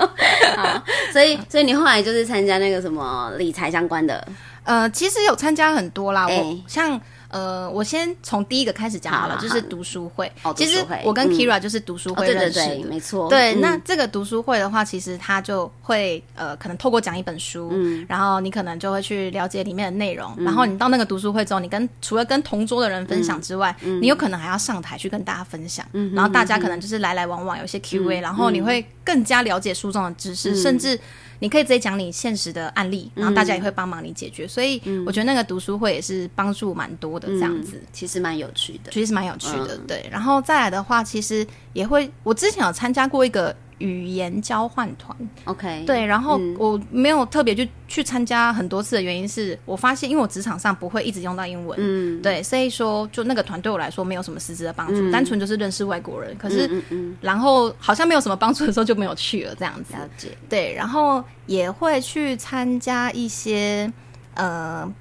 [0.56, 0.82] 好，
[1.12, 4.26] 所以，所以你后来就是参加那个什么理财相关的？
[4.64, 7.00] 呃，其实有参加很多啦，我像。
[7.30, 10.30] 呃，我先从第一个开始讲好了，就是读书会。
[10.56, 13.28] 其实我跟 Kira 就是读书会认识的，没错。
[13.28, 17.70] 对，那这个读书会的话，其实他就会呃，可能透过讲一本书，
[18.08, 20.34] 然后你可能就会去了解里面的内容。
[20.38, 25.84] 然后你到那个读书会之后，你跟除了跟同桌的人分享之外，你有可能还要上台去跟大家分享。
[26.14, 30.98] 然后大家可能就是来来往往，有些 Q&A，然后你会更加了解书中的知识，甚至。
[31.38, 40.08] 你可以直接讲你现实的案例，然后大家也会帮忙你解决，所以我觉得那个读书会也是帮助蛮多的，这样子其实蛮有趣的，其实蛮有趣的，对。
[40.10, 43.54] 然后再来的话，其实也会，我之前有参加过一个。
[43.78, 56.36] 语言交换团，OK，对，然后我没有特别去去参加很多次的原因是我发现，因为我职场上不会一直用到英文，嗯，对，所以说就那个团对我来说没有什么实质的帮助，单纯就是认识外国人。
[56.36, 56.82] 可是，
[57.20, 59.94] 然后好像没有什么帮助的时候就没有去了，这样子。
[59.94, 63.92] 了解，对，然后也会去参加一些
[64.34, 64.92] 呃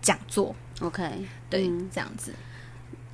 [0.00, 1.04] 讲座，OK，
[1.50, 2.32] 对，这样子。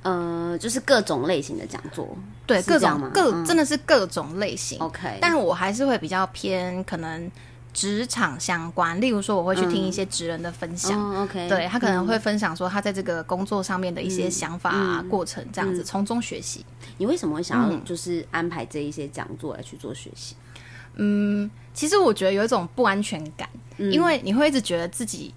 [0.01, 2.17] 呃，就是各种类型的讲座，
[2.49, 4.79] 对，各种各真的是各种类型。
[4.79, 7.31] OK，但我还是会比较偏可能
[7.71, 11.23] 职场相关，例如说我会去听一些职人的分享。
[11.23, 16.65] OK，对他可能会分享说他在这个工作上面的一些想法啊、过程，这样子从中学习。
[16.97, 20.35] 你为什么会想要就是安排这一些讲座来去做学习？
[20.95, 25.33] 嗯，其实我觉得有一种不安全感，因为你会一直觉得自己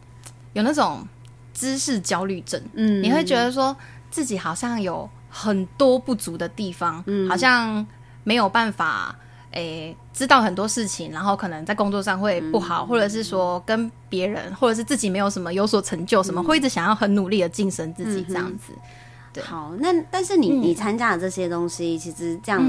[0.55, 1.07] 有那种
[1.53, 2.59] 知识焦虑症。
[2.73, 3.77] 嗯，你会觉得说。
[4.13, 7.85] 自己好像有很多不足的地方，好像
[8.23, 9.17] 没有办法
[9.53, 18.75] 诶知道很多事情，然后可能在工作上会不好，或者是说跟别人，或者是自己没有什么有所成就，什么会一直想要很努力的晋升自己这样子。
[19.33, 22.63] 对，好，那但是你你参加的这些东西，其实这样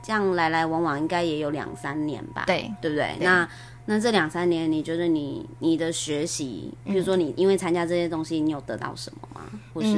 [0.00, 2.44] 这样来来往往，应该也有两三年吧？
[2.46, 3.16] 对，对不对？
[3.20, 3.48] 那
[3.86, 9.40] 那这两三年，你觉得你你的学习，比如说你因为参加这些东西，你有得到什么吗？
[9.74, 9.88] 或是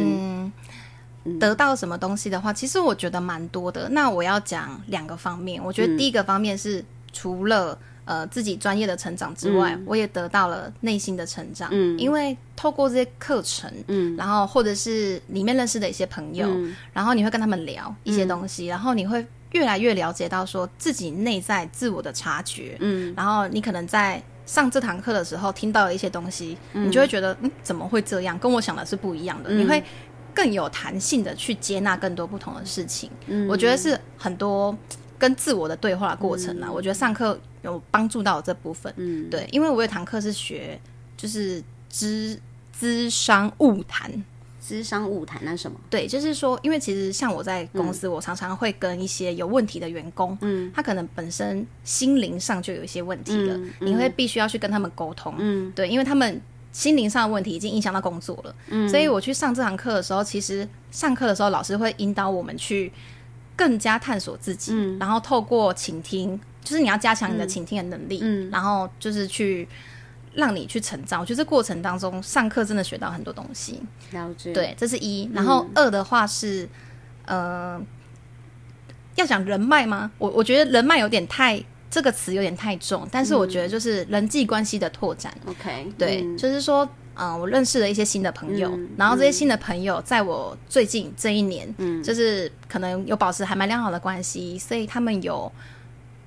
[1.41, 3.89] 得到什么东西的话，其实我觉得蛮多的。
[3.91, 11.69] 那我要讲两个方面，我觉得第一个方面是除了呃自己专业的成长之外，我也得到了内心的成长。
[11.73, 16.49] 嗯，因为透过这些课程，嗯，然后或者是里面认识的一些朋友，
[16.93, 22.77] 然后你会跟他们聊一些东西，然后你会越来越了解到说自己内在自我的察觉。
[22.81, 28.39] 嗯，然后你可能在上这堂课的时候听到了一些东西，你就会觉得嗯怎么会这样？
[28.39, 29.51] 跟我想的是不一样的。
[29.51, 29.83] 你会。
[30.37, 34.77] 更有弹性的去接纳更多不同的事情，嗯，我觉得是很多
[35.18, 36.70] 跟自我的对话的过程啊。
[36.70, 40.79] 我觉得上课有帮助到这部分，嗯，对，因为我有堂课是学
[41.16, 42.38] 就是知
[42.70, 44.12] 资商物谈，
[44.61, 45.81] 资商物谈那什么？
[45.88, 56.38] 对，就是说，因为其实像我在公司，我常常会跟一些有问题的员工，嗯，他可能本身心灵上就有一些问题了，你会必须要去跟他们沟通，嗯，对，因为他们。
[56.77, 62.93] 心灵上的问题已经影响到工作了，嗯，所以我去上这堂课的时候，其实上课的时候老师会引导我们去
[63.57, 69.67] 更加探索自己，嗯，然后透过倾听，就是你要加强你的倾听的能力，嗯，然后就是去
[70.35, 71.19] 让你去成长。
[71.19, 75.31] 我觉得这过程当中上课真的学到很多东西，了解，对，这是一。
[75.33, 76.69] 然后二的话是，
[77.25, 77.81] 呃，
[79.15, 80.11] 要讲人脉吗？
[80.19, 81.65] 我我觉得人脉有点太。
[81.90, 85.33] 这个词有点太重，但是我觉得就是人际关系的拓展。
[85.46, 95.51] OK，对，就是说，嗯，我认识了一些新的朋友，然后这些新的朋友在我最近这一年，嗯，就是可能有保持还蛮良好的关系，所以他们有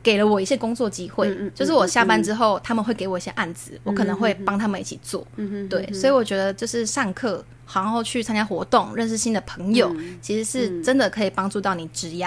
[0.01, 5.27] 给了我一些工作机会，就是我下班之后他们会给我一些案子，我可能会帮他们一起做。
[5.35, 7.43] 嗯对，所以我觉得就是上课，
[7.73, 12.25] 然后去参加活动，认识新的朋友，其实是真的可以帮助到你职业。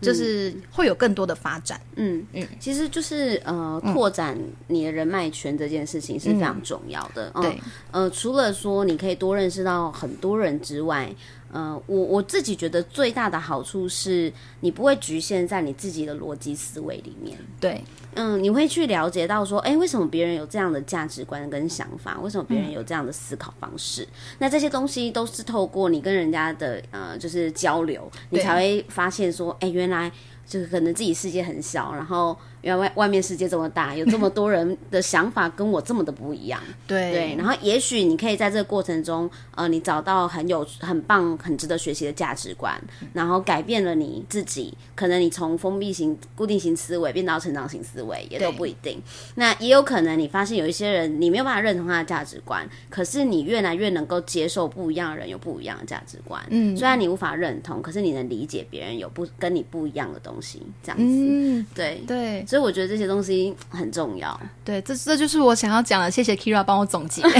[0.00, 7.30] 就是会有更多的发展，嗯嗯，其实就是呃，拓展你的人脉圈这件事情是非常重要的。
[7.40, 7.60] 对，
[7.90, 11.14] 呃，除了说你可以多认识到很多人之外。
[11.52, 17.36] 呃，我我自己觉得最大的好处是你不会局限在你自己的逻辑思维里面。
[17.60, 17.82] 对，
[18.14, 22.18] 嗯，你会去了解到说，哎，为什么别人有这样的价值观跟想法？
[22.20, 24.06] 为什么别人有这样的思考方式？
[24.38, 30.10] 那这些东西都是透过你跟人家的呃，就是交流，你才会发现说，哎，原来
[30.46, 32.36] 就是可能自己世界很小，然后。
[32.62, 36.60] 原来外外面世界这么大， 有这么多人的想法跟我这么的不一样。
[36.86, 42.80] 对对，然后也许你可以在这个过程中，呃，你找到很有很棒、很值得学习的价值观，
[43.12, 44.76] 然后改变了你自己。
[44.94, 49.00] 可能你从封闭型、固定型思维变到成长型思维，也都不一定。
[49.34, 56.42] 那也有可能你发现有一些人，你没有办法认同他的价值观，可是你越来越能够接受不一样的人有不一样的价值观。
[56.50, 61.04] 嗯，虽然你无法认同，可是你能理解别人有不跟你不一样的东西，这样子。
[61.06, 62.44] 嗯，对对。
[62.50, 64.40] 所以我觉得这些东西很重要。
[64.64, 66.10] 对，这这就是我想要讲的。
[66.10, 67.22] 谢谢 Kira 帮我总结，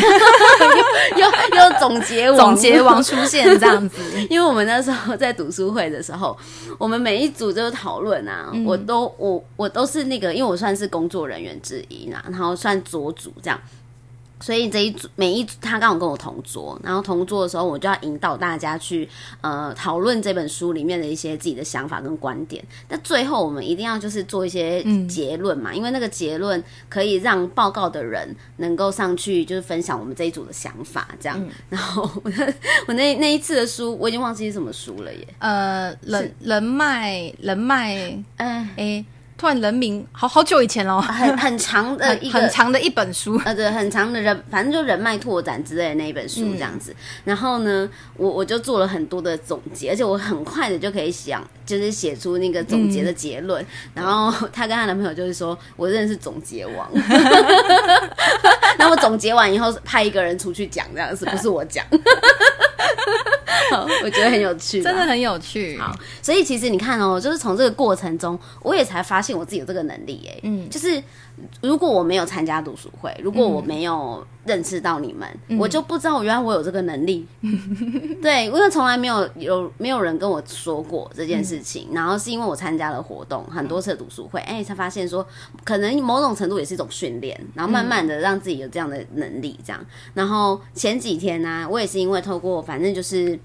[1.16, 4.00] 又又总结总结王出现这样子。
[4.30, 6.38] 因为我们那时候在读书会的时候，
[6.78, 13.60] 我们每一组就是讨论啊，我都我我都是那个，因为我算是工作人员之一啦，然后算左组这样。
[14.40, 19.08] 所以这一组每一组他刚好跟我同桌，然后同桌的时候，我就要引导大家去
[19.42, 22.64] 呃讨论这本书里面的一些自己的想法跟观点。
[22.88, 31.48] 那最后我们一定要就是做一些结论嘛，因为那个结论可以让报告的人能够上去就是分享我们这一组的想法，这样。
[31.68, 32.32] 然后我
[32.86, 35.28] 我那那一次的书我已经忘记是什么书了耶。
[35.38, 39.04] 呃，人人脉人脉，嗯诶。
[39.40, 46.94] 突然人名，好好久以前喽，很很长的 一很长的一本书，呃，对，很长的人，反正就人脉拓展之类的那一本书这样子。
[47.24, 53.64] 然后呢，我我就做了很多的总结，而且我很快的就可以想，就是写出那个总结的结论。
[53.94, 56.86] 然后 她跟她男朋友就是说，我认识总结王。
[58.78, 61.82] 那我总结完以后，派一个人出去讲这样子，不是我讲。
[64.04, 65.78] 我觉得很有趣，真的很有趣。
[65.78, 70.28] 好，所以其实你看哦，就是从这个过程中，我也才发现我自己有这个能力。
[70.28, 71.02] 哎，嗯，就是
[71.62, 77.26] 如果我没有参加读书会，如果我没有认识到你们，我就不知道原来我有这个能力。
[78.22, 85.26] 对，因为从来没有有没有人跟我说过这件事情，然后是因为我参加了活动很多次读书会，哎，才发现说
[85.64, 89.58] 可能某种程度也是一种训练，然后慢慢的让自己有这样的能力。
[89.64, 89.84] 这样，
[90.14, 93.38] 然后前几天呢，我也是因为透过反正就是。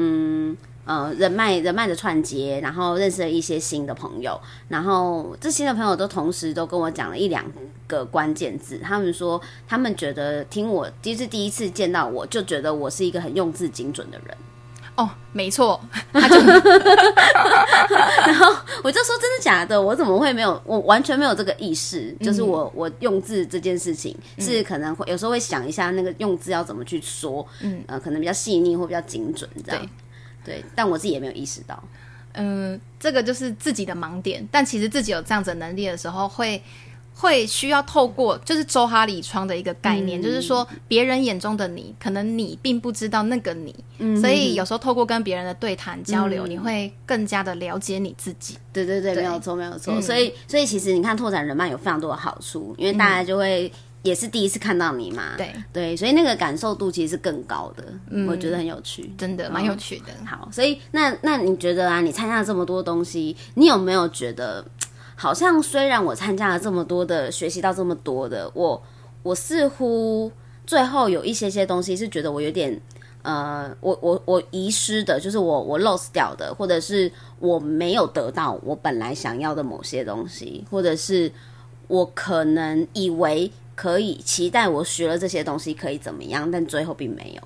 [0.00, 0.56] 嗯
[0.88, 7.44] 呃人脉人脉的串接，然后认识了一些新的朋友，然后这新的朋友都同时都跟我讲了一两
[7.86, 14.34] 个关键字，他们说他们觉得听我第一次第一次见到我就觉得我是一个很用字精准的人。
[14.96, 15.80] 哦，没错，
[16.10, 16.22] 然
[18.34, 19.80] 后我就说真的假的？
[19.80, 20.60] 我怎么会没有？
[20.64, 29.86] 我完全没有这个意识，就是我我用字这件事情是可能会有时候会想一下那个用字要怎么去说，嗯呃，可能比较细腻或比较精准这样。
[30.48, 31.82] 对，但我自己也没有意识到。
[32.32, 36.60] 嗯，这个就是自己的盲点，但其实自己有这样子能力的时候会。
[37.20, 43.74] 会需要透过就是周哈里窗的一个概念，就是说别人眼中的你，可能你并不知道那个你，
[44.20, 48.56] 所以有时候透过跟别人的对谈交流，你会更加的了解你自己。
[48.72, 50.00] 对对对，没有错没有错。
[50.00, 53.72] 所以所以其实你看拓展人脉有非常多的好处，因为大家就会
[54.08, 57.84] 也是第一次看到你嘛，对对，所以那个感受度其实是更高的，
[58.26, 60.06] 我觉得很有趣，真的蛮有趣的。
[60.26, 64.64] 好，所以那那你觉得啊，你参加了这么多东西，你有没有觉得？
[65.20, 68.80] 好像虽然我参加了这么多的学习到这么多的，我
[69.24, 70.30] 我似乎
[70.64, 72.80] 最后有一些些东西是觉得我有点
[73.22, 81.32] 呃，我我我遗失的，就是我我 lost 掉的，或者是我没有得到我本来想要的某些东西，或者是
[81.88, 87.42] 我可能以为可以期待我学了这些东西可以怎么样，但最后并没有。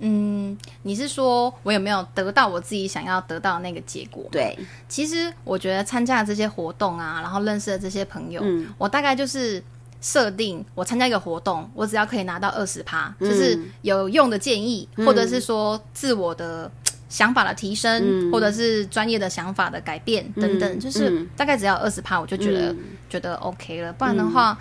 [0.00, 4.22] 嗯，你是说我有没有得到我自己想要得到的那个结果？
[4.30, 4.54] 对，
[4.86, 8.42] 其实我觉得参加这些活动啊，然后认识的这些朋友，
[8.76, 9.62] 我大概就是
[10.02, 16.70] 设定我参加一个活动，我只要可以拿到二十趴，就是有用的建议，或者是说自我的
[17.08, 22.76] 想法的提升，或者是专业的想法的改变等等，就是大概只要二十趴，我就觉得
[23.08, 23.92] 觉得 OK 了。
[23.92, 24.58] 不然的话，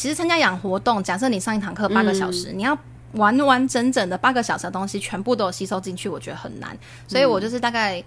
[0.00, 2.78] 其实参加养活动，假设你上一堂课八个小时，你要。
[3.14, 6.78] 完完整整的八个小时的东西全部都有吸收进去，我觉得很难，
[7.08, 8.00] 所以我就是大概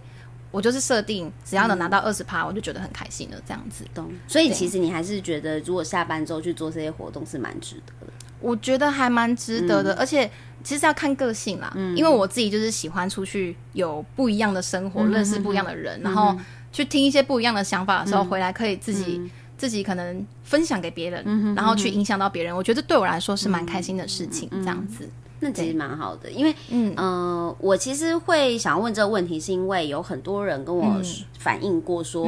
[0.49, 3.83] 我就是设定，只要能拿到二十趴，我就觉得很开心了，这样子。
[3.93, 4.09] 懂。
[4.29, 8.13] 所以其实你还是觉得，如果下班之后去做这些活动是蛮值得的。
[8.39, 10.31] 我觉得还蛮值得的，而且
[10.63, 16.33] 其实要看个性啦，因为我自己就是喜欢出去有不一样的生活，认识不一样的人，然后
[16.71, 19.29] 去听一些不一样的想法的时候，回来可以自己。
[19.57, 24.49] 自己可能分享给别人，然后去影响到别人，我觉得对我来说是蛮开心的事情。
[24.51, 25.07] 这样子，
[25.39, 26.29] 那其实蛮好的。
[26.31, 31.01] 因为，嗯，呃，我其实会想要问这个问题，是因为有很多人跟我
[31.37, 32.27] 反映过说，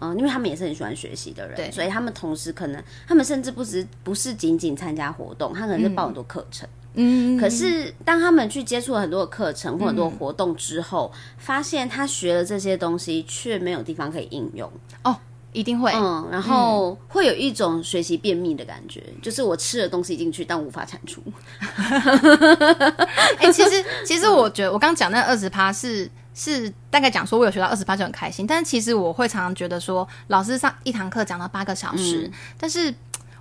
[0.00, 6.68] 嗯，因为他们也是很喜欢学习的人，所以他们同时可能，他们甚至不只不是仅仅参加活动，他可能是报很多课程。
[6.96, 14.70] 嗯，可是当他们去接触了很多的课程或很多活动之后，发现他学了这些东西，却没有地方可以应用。
[15.02, 15.16] 哦。
[15.54, 21.22] 一定会，嗯，然后会有一种学习便秘的感觉，就是我吃了东西进去，但无法产出。
[23.38, 32.28] 哎，其实其实我觉得我刚讲那二十趴是是大概讲说我有学到二十趴就很开心，但是其实我会常常觉得说，老师上一堂课讲到八个小时，
[32.58, 32.92] 但是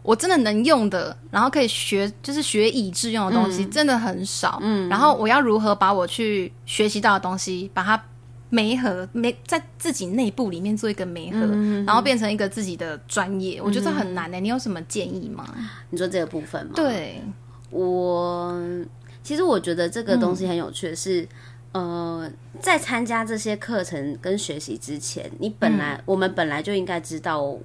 [0.03, 4.59] 我真的能用的，然后可以学就是学以致用的东西真的很少。
[4.61, 7.99] 嗯，然后我要如何把我去学习到的东西把它。
[8.53, 11.39] 媒合媒在自己内部里面做一个媒合，
[11.87, 14.39] 然后变成一个自己的专业，我觉得很难呢。
[14.39, 15.43] 你有什么建议吗？
[15.89, 16.73] 你说这个部分吗？
[16.75, 17.19] 对，
[17.71, 18.55] 我
[19.23, 21.27] 其实我觉得这个东西很有趣的是，
[21.71, 27.57] 呃，在参加这些课程跟学习之前，你本来我们本来就应该知道。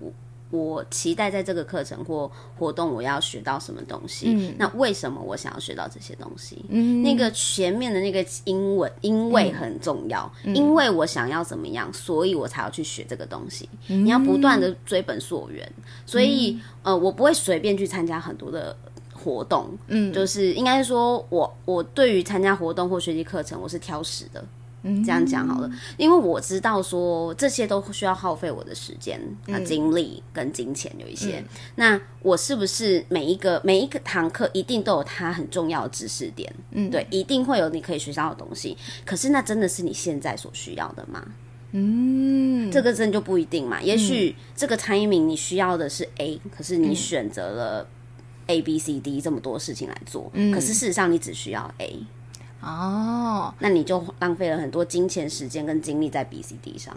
[0.51, 4.55] 我期待在这个课程或活动，我要学到什么东西？
[4.59, 6.65] 那为什么我想要学到这些东西？
[7.03, 13.69] 那个前面的那个英文，因为很重要，因为我想要怎么样，所以我才要去学这个东西。
[13.89, 15.71] 你要不断的追本溯源，
[16.07, 18.75] 所以呃，我不会随便去参加很多的
[19.13, 19.69] 活动。
[19.89, 24.43] 嗯，就是应该说，我我对于参加活动或学习课程，我是挑食的。
[24.83, 31.45] 这样讲好了，因为我知道说这些都需要耗费我的时间、啊精力跟金钱有一些。
[31.75, 36.53] 那我是不是每一个每一个堂课一定都有它很重要的知识点？
[36.71, 38.77] 嗯，对，一定会有你可以学到的东西。
[39.05, 41.23] 可是那真的是你现在所需要的吗？
[41.73, 43.83] 嗯，这个真就不一定嘛。
[43.83, 47.87] 也许这个 timing 你需要的是 A，可是你选择了
[48.47, 51.99] A、B、C、D 这么多事情来做，可是事实上你只需要 A。
[52.61, 56.97] 哦，那你就浪费了很多金钱、时间跟精力在 B、C、D 上。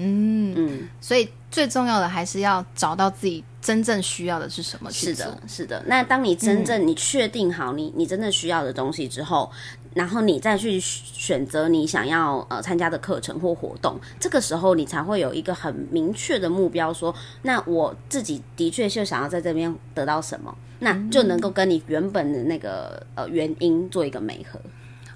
[0.00, 4.88] 嗯嗯，所以最重要的还是要找到自己真正需要的是什么。
[4.92, 5.82] 是的，是的。
[5.86, 9.50] 那当你真正你确定好你你真正需要的东西之后，
[9.94, 24.60] 然后你再去选择你想要呃参加的课程或活动，这个时候你才会有一个很明确的目标，说那我自己的确就想要在这边得到什么，那就能够跟你原本的那个呃原因做一个美合。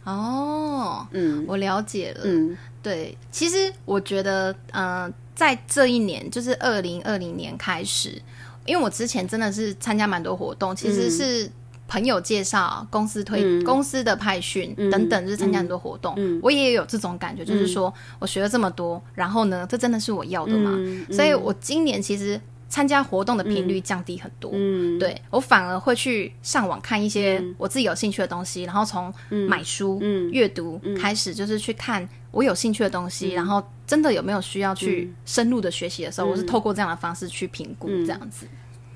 [0.04, 2.22] 哦，嗯，我了解了。
[2.24, 8.20] 嗯，对，其实我觉得，嗯，在这一年，就是二零二零年开始，
[8.66, 11.48] 因为我之前真的是参加蛮多活动，其实是
[11.86, 20.76] 朋友介绍、公司推、公司的派训等等，就是参加很多活动，我也有这种感觉，就是说我学了这么多，然后呢，这真的是我要的吗？
[21.12, 22.40] 所以我今年其实。
[22.72, 29.12] 参加活动的频率降低很多，嗯，对我反而会去上网看一些我自己有兴趣的东西，然后从
[29.46, 30.00] 买书、
[30.30, 38.46] 阅读开始，就是去看我有兴趣的东西，然后真的有没有需要去深入的学习的时候，我是透过这样的方式去评估这样子。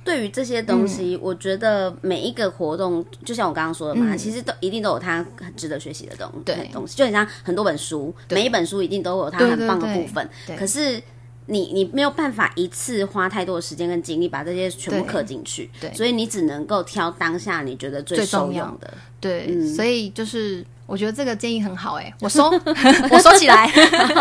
[0.02, 6.32] 对于这些东西，我觉得每一个活动，就像我刚刚说的嘛，其实都一定都有它很值得学习的东
[6.72, 11.02] 东西，就很像很多本书，每一本书一定都有它很棒的部分，可是。
[11.48, 22.50] 你你没有办法一次花太多的时间跟精力把这些全部刻进去，对，所以你只能够挑当下你觉得最受用的，对，所以就是我觉得这个建议很好，哎， 我收，
[23.10, 23.66] 我收起来，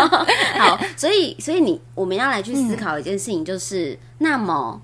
[0.58, 4.80] 好，所以所以你我们要来去思考一件事情，就是那么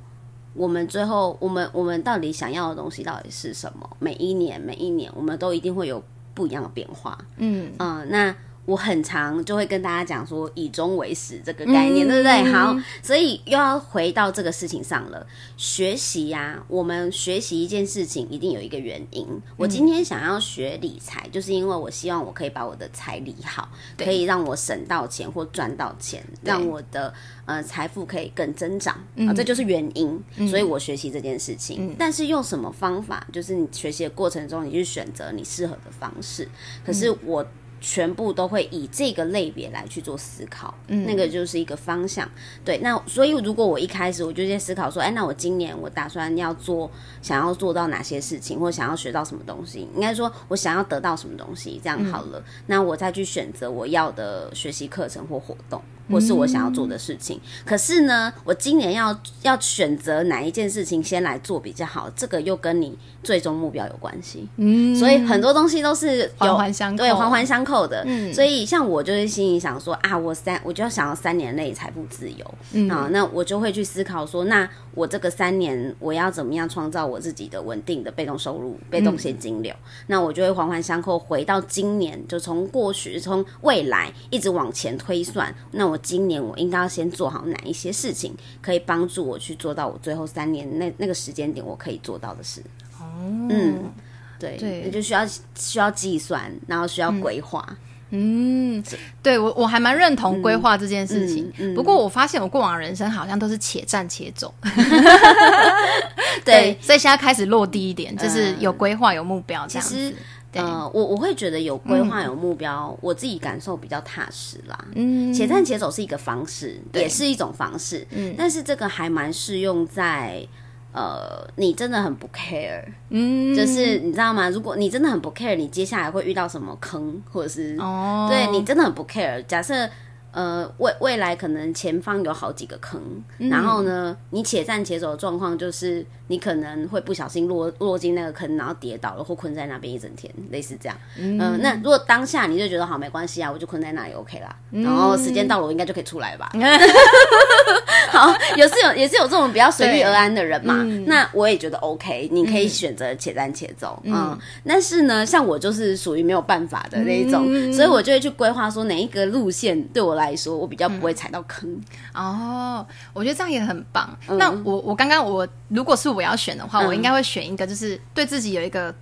[0.55, 3.89] 我们最后我们我们到底想要的东西到底是什么？
[4.01, 6.03] 每一年每一年我们都一定会有
[6.35, 7.71] 不一样的变化，嗯。
[7.79, 8.35] 嗯，那。
[8.65, 12.45] 我很常就会跟大家讲说以终为始这个概念，对不对？
[12.53, 15.27] 好，所以又要回到这个事情上了。
[15.57, 19.27] 学习呀，我们学习一件事情一定有一个原因。
[19.57, 27.13] 我今天想要学理财，就是因为我希望我可以把我的财理好，可以让我省到钱或赚到钱，让我的
[27.47, 28.95] 呃财富可以更增长
[29.27, 30.23] 啊，这就是原因。
[30.49, 33.27] 所以我学习这件事情，但是用什么方法？
[33.33, 36.49] 就是你学习的过程中，你去选择你适合的方式。
[36.87, 37.45] 可是我。
[37.83, 42.27] 全部都会以这个类别来去做思考，那个就是一个方向。
[42.65, 46.89] 对，那所以如果我一开始我就在思考说，哎，那我今年我打算要做，
[47.21, 49.81] 想要做到哪些事情，或想要学到什么东西？
[49.97, 55.83] 应该说我想要得到什么东西，这样好了，那我再去选择我要的学习课程或活动。
[56.11, 64.49] 或是我想要做的事情，可是呢，我今年要要选择哪一件事情先来做比较好，这个又跟你最终目标有关系。
[64.57, 68.03] 嗯，所以很多东西都是环环相扣对环环相扣的。
[68.07, 79.75] 嗯，所以像我就是心里想说啊，我三我就要想要三年内财富自由嗯啊，那我就会去思考说，那我这个三年我要怎么样创造我自己的稳定的被动收入、被动现金流？
[80.09, 85.55] 那我就会环环相扣，回到今年就从过去从未来一直往前推算。
[85.71, 92.63] 那我今年我应该要先做好哪一些事情，可以帮助我去做到我最后三年那那个时间点我可以做到的事。
[92.99, 93.05] 哦，
[93.51, 93.93] 嗯，
[94.39, 97.67] 对，对你，就需要需要计算，然后需要规划。
[98.15, 98.85] 嗯，
[99.23, 101.51] 对我我还蛮认同规划这件事情。
[101.75, 104.53] 不过我发现我过往人生好像都是且战且走。
[106.45, 110.15] 对，所以现在开始落地一点，就是有规划有目标这样子。
[110.53, 114.85] 呃，我我会觉得有规划有目标，我自己感受比较踏实啦。
[114.95, 118.07] 嗯，且战且走是一个方式，也是一种方式。
[118.11, 120.47] 嗯，但是这个还蛮适用在
[120.93, 124.51] 呃，你真的很不 care，嗯，就是你知道吗？
[124.51, 129.45] 如果你真的很不 care，你接下来会遇到什么坑，或者是哦，对你真的很不 care。
[129.47, 129.89] 假设。
[130.35, 132.99] 呃，未未来可能前方有好几个坑，
[133.37, 140.97] 然后呢，你且战且走的状况就是你可能会不小心落落进那个坑，然后跌倒了或困在那边一整天，类似这样。
[141.19, 146.51] 嗯，那如果当下你就觉得好没关系啊，我就困在那里 OK 啦，然后时间到了我应该就可以出来吧。
[148.09, 150.83] 好，也是有也是有这种比较随遇而安的人嘛。
[151.07, 154.01] 那我也觉得 OK，你可以选择且战且走。
[154.05, 160.23] 嗯，但是呢，像我就是属于没有办法的那一种，所以我就会去规划说哪一个路线对我来。
[160.23, 161.69] 来说，我比较不会踩到坑
[162.15, 162.87] 哦。
[163.13, 164.09] 我觉得这样也很棒。
[164.29, 168.95] 那我我刚刚我如果是我要选的话，我应该会选一个，就是对自己有一个。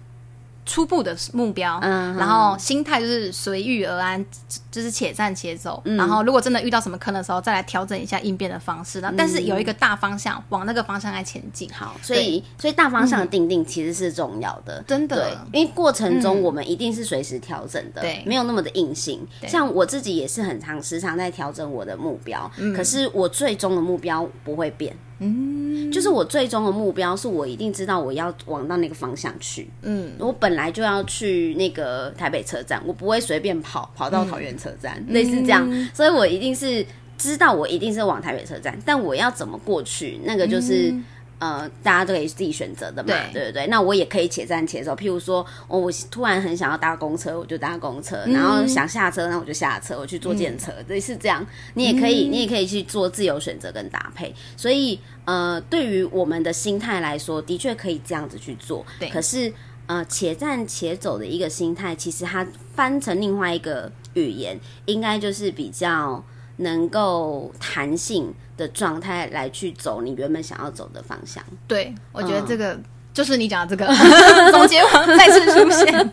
[0.66, 4.24] 初步的目标，嗯，然后心态就是随遇而安，
[4.70, 5.82] 就是且战且走。
[5.84, 9.02] 然后如果真的遇到什么坑的时候，再来调整一下应变的方式。
[9.16, 11.68] 但是有一个大方向，往那个方向来前进。
[11.72, 15.16] 好，所以所以大方向的定定其实是重要的，真的。
[15.16, 19.26] 对因为过程中我们一定是随时调整的，对，没有那么的硬性。
[19.48, 24.96] 像我自己也是很常时常在调整我的目标，可是我最终的目标不会变。
[25.20, 29.68] 嗯，就是我最终的目标是我一定知道我要往到那个方向去。
[29.82, 36.84] 嗯，我本来就要去那个台北车站，我不会随便跑跑到桃园车站，类似这样，所以我一定是
[37.16, 40.92] 知道我一定是往台北车站，但我要怎么过去，那个就是。
[41.40, 43.66] 呃，大家都可以自己选择的嘛，对不对？
[43.66, 44.94] 那我也可以且战且走。
[44.94, 50.70] 譬如说，我突然很想要搭公车，我就搭公车；然后想下车，那我就下车，我去坐电车。
[50.86, 54.32] 对，是这样，你也可以，你也可以去做自由选择跟搭配。
[54.56, 58.86] 所以，呃，对于我们的心态来说，的确可以这样子去做。
[59.00, 59.52] 对，可是。
[59.86, 66.24] 呃且战且走的一个心态，其实它翻成另外一个语言，应该就是比较
[66.58, 71.42] 能够弹性的状态来去走你原本想要走的方向。
[71.66, 72.78] 对，我觉得这个。
[73.12, 73.92] 就是你讲的这个
[74.52, 76.12] 总结王再次出现，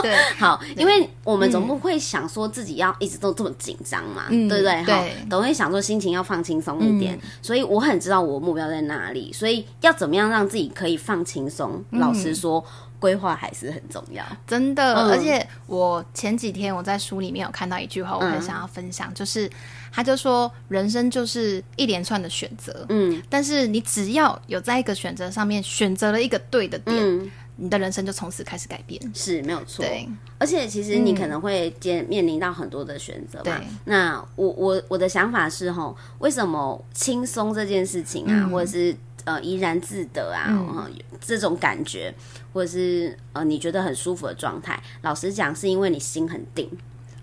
[0.00, 4.82] 对， 好，因为我们总不会想说自己要一直都这么紧张嘛，对不对？
[4.84, 11.84] 好，总会想说心情要放轻松一点，所以我很知道我目标在哪里，所以要怎么样让自己可以放轻松？
[11.90, 12.64] 老实说。
[13.00, 14.94] 规划还是很重要，真的。
[15.08, 19.50] 而且我前几天我在书里面有看到一句话，我很想要分享，就是
[19.90, 29.84] 他就说人生就是一连串的选择，嗯，但是你只要有在一个选择上面选择了一个对的点，你的人生就从此开始改变，是没有错。
[29.84, 30.06] 对，
[30.38, 33.60] 而且其实你可能会接面临到很多的选择嘛。
[33.84, 38.94] 那我我我的想法是吼，为什么轻松这件事情啊，或者是。
[39.24, 40.88] 呃，怡然自得啊，
[41.20, 42.14] 这种感觉，
[42.52, 44.82] 或者是呃，你觉得很舒服的状态。
[45.02, 46.70] 老实讲，是因为你心很定，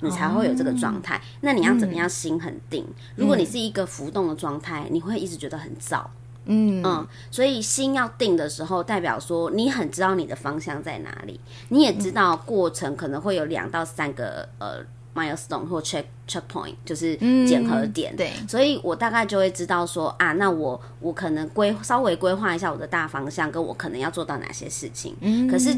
[0.02, 1.22] 你才会有这个状态。
[1.42, 2.86] 那你要怎么样心很定？
[3.16, 6.04] 如果你是一个浮动的状态，你会一直觉得很燥。
[6.46, 11.40] 嗯嗯，所以心要定的时候，代表说你很知道你的方向在哪里，
[11.70, 14.86] 你也知道过程可能会有两到三个呃。
[15.18, 17.16] Milestone 或 check checkpoint 就是
[17.48, 25.16] 检核点，对，所以我大概就会知道说啊，那我我可能规稍微规划一下我的大方向，跟我可能要做到哪些事情。
[25.22, 25.76] 嗯，可是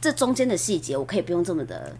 [0.00, 1.94] 这中间的细节，我可以不用这么的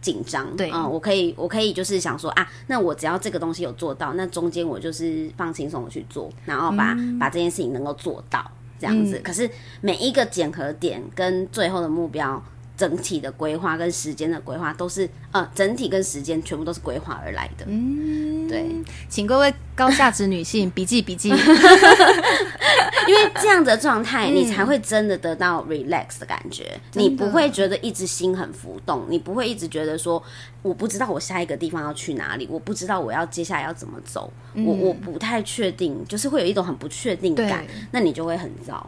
[0.00, 0.54] 紧张。
[0.56, 8.44] 对，嗯，我可以我可以就是想说啊，那我只要这个东西有做到，那中间我就是放轻松的去做，然后把把这件事情能够做到
[8.78, 9.18] 这样子。
[9.24, 12.42] 可是每一个检核点跟最后的目标。
[12.76, 17.64] 整体的规划跟时间的规划都是，呃，整体跟时间全部都是规划而来的。
[17.68, 18.66] 嗯，对，
[19.08, 21.28] 请各位高价值女性笔记笔记，
[23.06, 26.76] 因为这样的状态，你才会真的得到 relax 的感觉。
[26.94, 30.20] 你不会觉得一直心很浮动，你不会一直觉得说，
[30.60, 38.84] 我不知道我下一个地方要去哪里，我不知道我要接下来要怎么走，我我不太确定，就是会有一种很不确定感，那你就会很糟。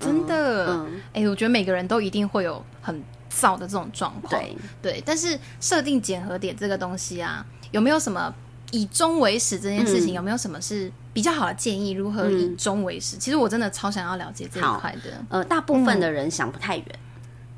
[0.00, 3.00] 真的，哎，我觉得每个人都一定会有很。
[3.30, 8.34] 造的这种状况，对对，但是设定检核点这个东西啊，有没有什么
[8.72, 11.92] 以终为始这件事情，有没有什么是比较好的建议？
[11.92, 13.16] 如何以终为始？
[13.16, 15.12] 其实我真的超想要了解这一块的。
[15.30, 16.86] 呃，大部分的人想不太远，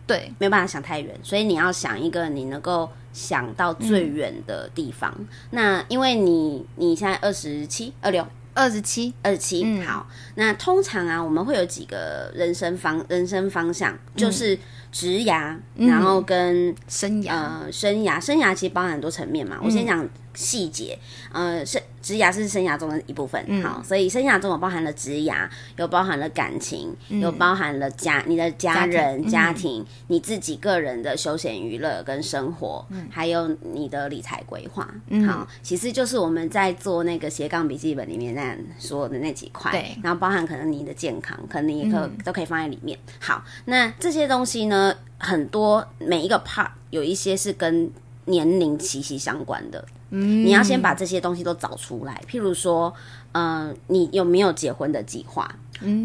[0.06, 5.12] 对，没有办法想太远，所以你要想一个你能够想到最远的地方。
[5.50, 8.26] 那因为你你现在二十七二六。
[8.54, 10.06] 二十七，二十七，好。
[10.34, 14.58] 那通常啊，我们会有几个人生方人生方向，就是
[14.92, 19.58] 职涯，然后跟生涯，呃，生涯，生涯其实包含很多层面嘛。
[19.64, 20.98] 我先讲细节，
[21.32, 21.82] 呃，是。
[22.02, 34.92] 职涯是生涯中的一部分，好，所以生涯中有包含了职涯，有包含了感情，有包含了家，你的家人、家庭，你自己个人的休闲娱乐跟生活，还有你的理财规划，
[35.28, 42.98] 好，其实就是我们在做那个斜杠笔记本里面那样说的那几块，对，然后包含可能你的健康，可能你可都可以放在里面。
[43.20, 47.88] 好，那这些东西呢，很多每一个 part 有一些是跟
[48.26, 49.84] 年龄息息相关的。
[50.10, 52.92] 你要先把这些东西都找出来，譬如说，
[53.32, 55.50] 嗯，你有没有结婚的计划？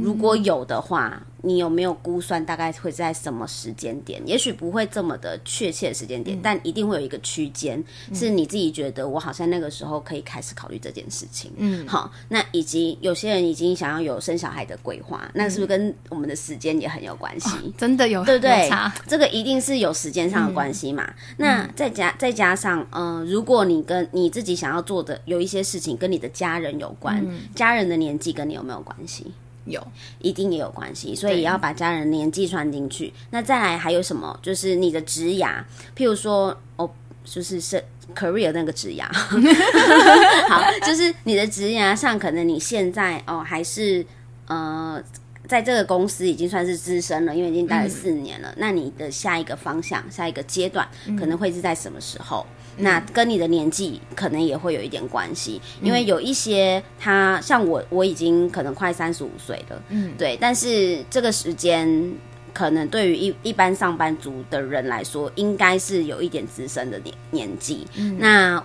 [0.03, 1.21] 如果有的话。
[1.43, 4.21] 你有没有估算大概会在什么时间点？
[4.25, 11.51] 也许不会这么的确切的时间点，但一定会有一个区间，是你自己觉得我好像那个时候可以开始考虑这件事情。
[11.55, 17.49] 嗯，好，那以及有些人已经想要有生小孩的规划，那是不是跟我们的时间也很有关系？
[17.77, 18.69] 真的有，对不对？
[19.05, 21.07] 这个一定是有时间上的关系嘛？
[21.37, 27.23] 那再加再加上，嗯，如果你跟你自己想要做的有一些事情跟你的家人有关，
[27.55, 29.31] 家人的年纪跟你有没有关系？
[29.69, 29.85] 有，
[30.19, 33.13] 一定也有关系，所以也要把家人年纪算进去。
[33.31, 34.37] 那再来还有什么？
[34.41, 35.63] 就是你的职涯，
[35.95, 36.89] 譬如说哦，
[37.23, 37.83] 就是是
[38.15, 39.05] career 那个职涯，
[40.49, 44.05] 好，就是你的职涯上，可能你现在哦还是
[44.47, 45.01] 呃，
[45.47, 48.53] 在这个公司已经算是资深了，因为已经待了四年了。
[48.57, 50.87] 那你的下一个方向、下一个阶段，
[51.19, 52.45] 可能会是在什么时候？
[52.77, 62.11] 那跟你的年纪可能也会有一点关系，因为有一些他像我，我已经可能快三十五岁了，嗯，对，但是这个时间
[62.53, 67.85] 可能对于一一般上班族的人来说，应该是有一点资深的年年纪。
[68.17, 68.63] 那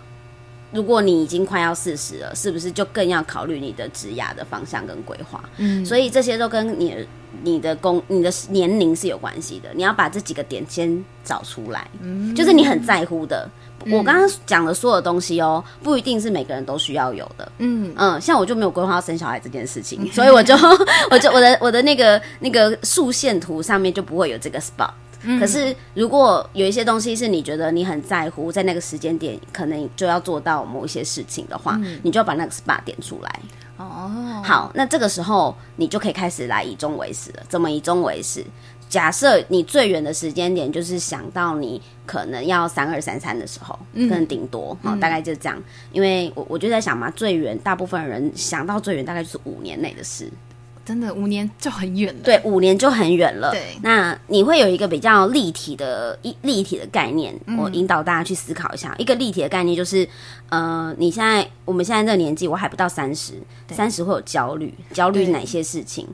[0.73, 5.43] 如果你已经快要四十了，是不是就更要考虑你的职涯的方向跟规划？
[5.59, 6.97] 嗯，所以这些都跟你
[7.43, 13.51] 你的工你的年龄是有关系的，你要把这几个点先找出来，嗯，就是你很在乎的。
[13.91, 17.51] 我刚刚讲的所有东西哦，不一定是每个人都需要有的。
[17.59, 20.55] 嗯嗯，像我就没有规划生小孩这件事情， 所以我就
[21.11, 24.91] 我就我的我的那个那个竖线图上面就不会有这个 spot。
[25.39, 33.41] 可是如果有一些东西是你觉得你很在乎，在那个时间点可能就要做到某一些事情的话，你就要把那个 SPA 点出来。
[33.76, 37.43] 哦，好，那这个时候你就可以开始来以终为始了。
[37.49, 38.45] 怎么以终为始？
[38.93, 45.59] 假设你最远的时间点就是想到你可能要三二三三的时候，可能顶多好，大概就这样。
[45.93, 50.30] 因为我我就在想嘛，最远大部分人想到最远大概就是五年内的事。
[50.84, 53.51] 真的五年就很远了，对，五年就很远了。
[53.53, 58.95] 对，那你会有一个比较立体的一立体的概念，我引导大家去思考一下。
[58.99, 60.07] 一个立体的概念就是，
[60.51, 63.34] 呃，你现在我们现在这个年纪，我还不到三十，
[63.70, 66.07] 三十会有焦虑，焦虑哪些事情？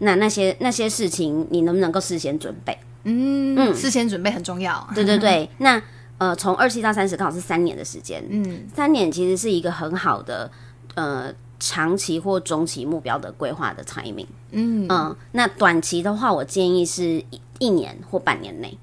[0.00, 2.76] 那那些那些事情，你能不能够事先准备？
[3.04, 4.86] 嗯嗯，事先准备很重要。
[4.94, 5.80] 对对对，那
[6.18, 10.50] 呃，从二七到三十刚好是三年的时间，嗯，三年其实是一个很好的
[10.94, 11.32] 呃。
[11.62, 18.78] 长期或中期目标的规划的 timing，嗯嗯，那短期的话，我建议是一一年或半年内，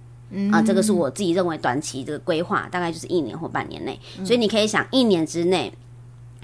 [0.52, 4.00] 啊，这个是我自己认为短期的规划，大概就是一年或半年内。
[4.24, 5.74] 所以你可以想，一年之内、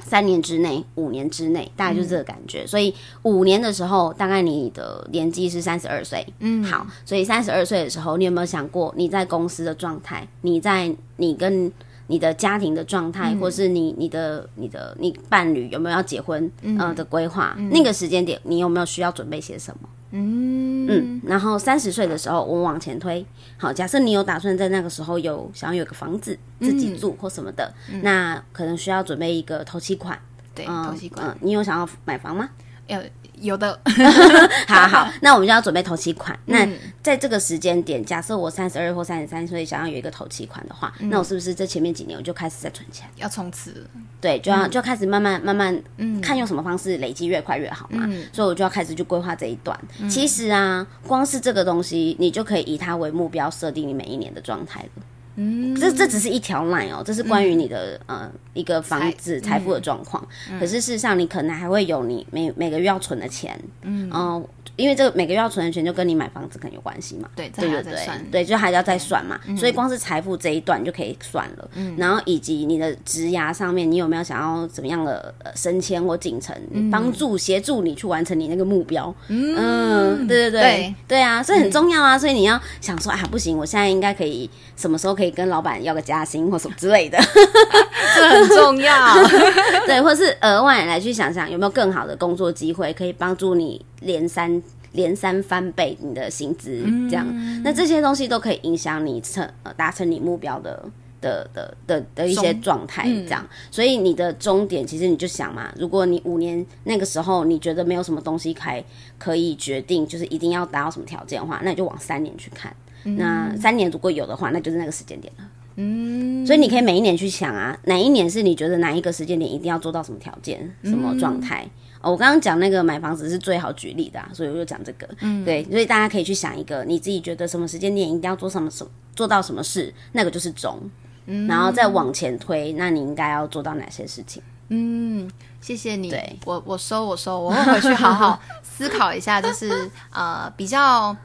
[0.05, 2.65] 三年之内、五年之内，大概就是这个感觉。
[2.67, 2.93] 所以
[3.23, 10.27] 五年的时候，大概你的年纪是三十二岁，嗯，好，所以三十二岁的时候，你有没有想过你在公司的状态？
[10.41, 11.71] 你在你跟
[12.07, 17.55] 你的家庭的状态，或是你你的你的你伴侣有没有要结婚呃的规划？
[17.71, 19.89] 那个时间点，你有没有需要准备些什么？
[20.11, 21.21] 嗯嗯。
[21.25, 23.25] 然后三十岁的时候，我往前推。
[23.57, 30.19] 好，假设你有打算在那个时候有想要有个房子自己住或什么的，那可能需要准备一个头期款。
[30.53, 31.35] 对，头期款。
[31.41, 32.49] 你有想要买房吗？
[32.87, 33.01] 要。
[33.43, 33.77] 有的，
[34.67, 36.37] 好好，那我们就要准备投期款。
[36.45, 36.65] 那
[37.01, 43.05] 在这个时间点，假设我三十二或三十三岁想要有一个投期款的话，那我是不是这前面几年我就开始在存钱？
[43.17, 43.85] 要从此，
[44.21, 48.09] 对，就要就开始慢慢慢慢，嗯看用什么方式累积越快越好嘛。
[48.31, 49.77] 所以我就要开始去规划这一段。
[50.09, 55.03] 其实啊，光是这个东西，你就可以以它为目标，设定你每一年的状态了。
[55.35, 60.25] 嗯，这这只是一条 line 哦，这是关于你的呃一个房子财富的状况。
[60.59, 64.43] 可是事实上，你可能还会有你每每个月要存的钱，嗯，哦。
[64.75, 76.55] 因为这个每个月要存的钱就跟你买房子可能有关系嘛，对对对对，对就还要再算嘛，所以光是财富这一段就可以算了，然后以及你的职涯上面，你有没有想要怎么样的升迁或进程，
[76.91, 81.21] 帮助协助你去完成你那个目标，嗯，对对对对。
[81.21, 87.17] 啊，所以很重要啊，所以你要想说啊，不行，我现在应该可以什么时候可以跟老板要个加薪或什么之类的，
[88.15, 89.13] 这很重要，
[89.85, 93.83] 对，或是额外来去想想有没有更好的工作机会可以帮助你。
[94.03, 94.61] 连三
[94.91, 97.25] 连三翻倍你的薪资，这样，
[97.63, 100.83] 那这些东西都可以影响你成达成你目标的
[101.21, 103.47] 的的的的一些状态，这样。
[103.71, 108.83] 所以你的终点其实你就想嘛，如果你五年那个时候你觉得没有什么东西还
[109.17, 112.75] 可以决定，就是一定要达到什么条件的话，那你就往三年去看。
[113.03, 115.43] 那三年如果有的话，那就是那个时间点了。
[115.75, 121.67] 嗯，所以你可以每一年去想啊，哪一年是你觉得哪一个时间点一定要做到什么条件、什么状态。
[122.01, 125.07] 哦我刚刚讲那个买房子是最好举例的，所以我就讲这个。
[125.21, 128.85] 嗯，对，所以大家可以去想一个你自己觉得什么时间点一定要做什么什
[129.15, 130.77] 做到什么事，那个就是中。
[131.25, 134.43] 嗯，然后再往前推，那你应该要做到哪些事情？
[134.67, 135.31] 嗯，
[135.61, 136.09] 谢谢你。
[136.09, 141.15] 对，我我收我收，我会回去好好思考一下，就是呃比较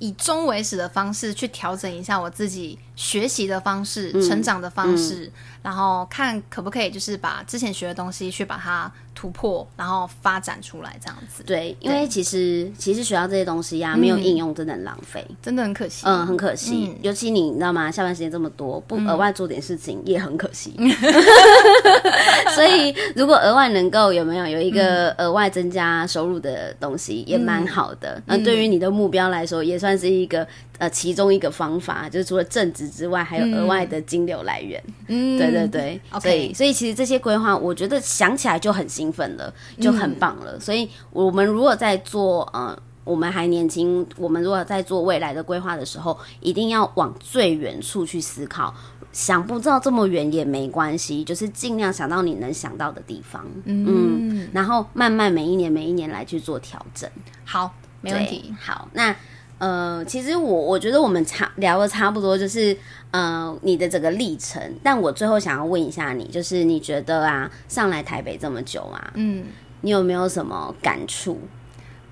[0.00, 5.32] 以终为始的方式去调整一下我自己学习的方式、成长的方式，
[5.62, 8.92] 然后看可不可以就是把之前学的东西去把它。
[9.12, 11.42] 突破，然后发展出来这样子。
[11.42, 16.06] 对，因为其实其实学到这些东西呀，没有应用真的很浪费，真的很可惜。
[16.06, 16.96] 嗯，很可惜。
[17.02, 17.90] 尤其你知道吗？
[17.90, 20.72] 下班时间这么多，不额外做点事情也很可惜。
[22.54, 28.22] 所以，如果额外能够有没有有一个额外增加收入的东西，也蛮好的。
[28.24, 30.46] 那对于你的目标来说，也算是一个
[30.80, 34.82] 呃其中一个方法，就是除了正职之外，还有额外的金流来源。
[35.08, 36.00] 嗯，对对对。
[36.18, 42.74] 所以，所以其实这些规划，我觉得想起来就很兴奋了就很棒了，所以我们如果在做呃，
[43.04, 48.74] 我们还年轻，我们如果在做未来的规划的时候，一定要往最远处去思考。
[49.12, 57.10] 想不到这么远也没关系，就是尽量想到你能想到的地方，嗯，然后慢慢每一年每一年来去做调整。
[57.44, 58.54] 好，没问题。
[58.58, 59.14] 好，那。
[59.60, 62.74] 呃，其实我我觉得我们差聊的差不多，就是
[63.10, 64.60] 呃你的整个历程。
[64.82, 69.44] 但我最后想要问一下你，就是你觉得啊，上来台北这么久啊，嗯，
[69.82, 71.38] 你有没有什么感触？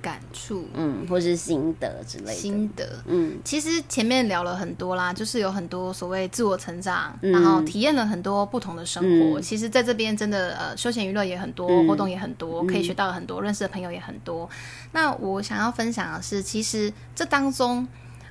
[0.01, 2.33] 感触，嗯，或是心得之类的。
[2.33, 9.41] 心得，嗯，其实前面聊了很多啦，就是有很多所谓自我成长，然后体验了很多不同的生活。
[9.41, 14.49] 其实，在这边真的呃，休闲娱乐也很多，活动也很多，可以学到很多，认识的朋友也很多。
[14.93, 17.87] 那我想要分享的是，其实这当中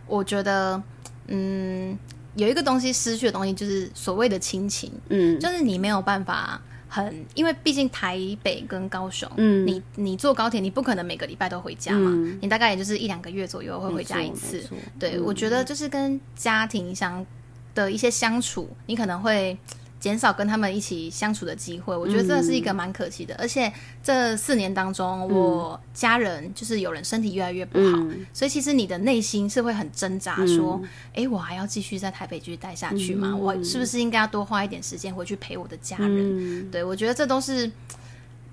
[0.08, 0.82] 我觉得，
[1.28, 1.98] 嗯，
[2.36, 6.62] 有一个东西失去的东西就是所谓的亲情，嗯，就是你没有办法。
[6.88, 12.12] 很，因为毕竟台北跟高雄，嗯，你你坐高铁，你不可能每个礼拜都回家嘛，
[12.42, 14.64] 你大概也就是一两个月左右会回家一次。
[15.00, 17.26] 对，我觉得就是跟家庭相
[17.76, 19.58] 的一些相处，你可能会。
[20.00, 23.36] 减少跟他们一起相处的机会，我觉得这是一个蛮可惜的。
[23.36, 23.72] 而且
[24.04, 27.98] 这四年当中，我家人就是有人身体越来越不好，
[28.34, 30.82] 所以其实你的内心是会很挣扎，说
[31.16, 33.36] ：“哎，我还要继续在台北继续待下去吗？
[33.36, 37.72] 我是不是应该要多花一点时间回去陪我的家人？”对，我觉得这都是，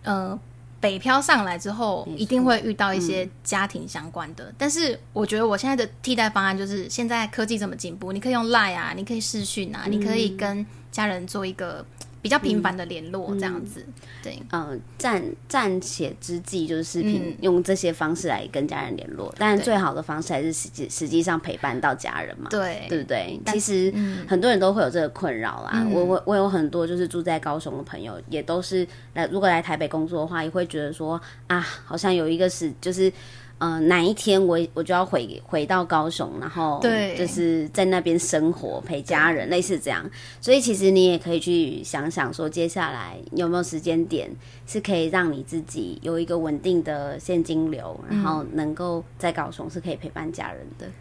[0.02, 0.38] 呃。
[0.80, 4.52] 北漂上来之后，一定会遇到一些家庭相关的。
[4.58, 11.84] 但是我觉得我现在的替代方案就是，现在科技这么进步，你可以用 Line 啊，你可以视讯啊，你可以跟家人做一个。
[12.24, 13.84] 比较频繁的联络这样子，
[14.22, 23.38] 对，嗯，暂暂且之计就是视频，用这些方式来跟家人联络，但最好的方式还是实际实际上陪伴到家人嘛，对，对不对？
[23.48, 23.92] 其实
[24.26, 33.12] 很多人都会有这个困扰啦，我我我有很多就是住在高雄的朋友，也都是来如果来台北工作的话，也会觉得说啊，好像有一个是就是。
[33.58, 40.04] 嗯，哪一天我我就要回回到高雄，然后对，就是在那边生活陪家人，类似这样。
[40.40, 44.30] 所以其实你也可以去想想，说接下来有没有时间点
[44.66, 50.86] 是可以让你自己有一个稳定的现金流，然后能够在高雄是可以陪伴家人的。
[50.86, 50.92] 嗯，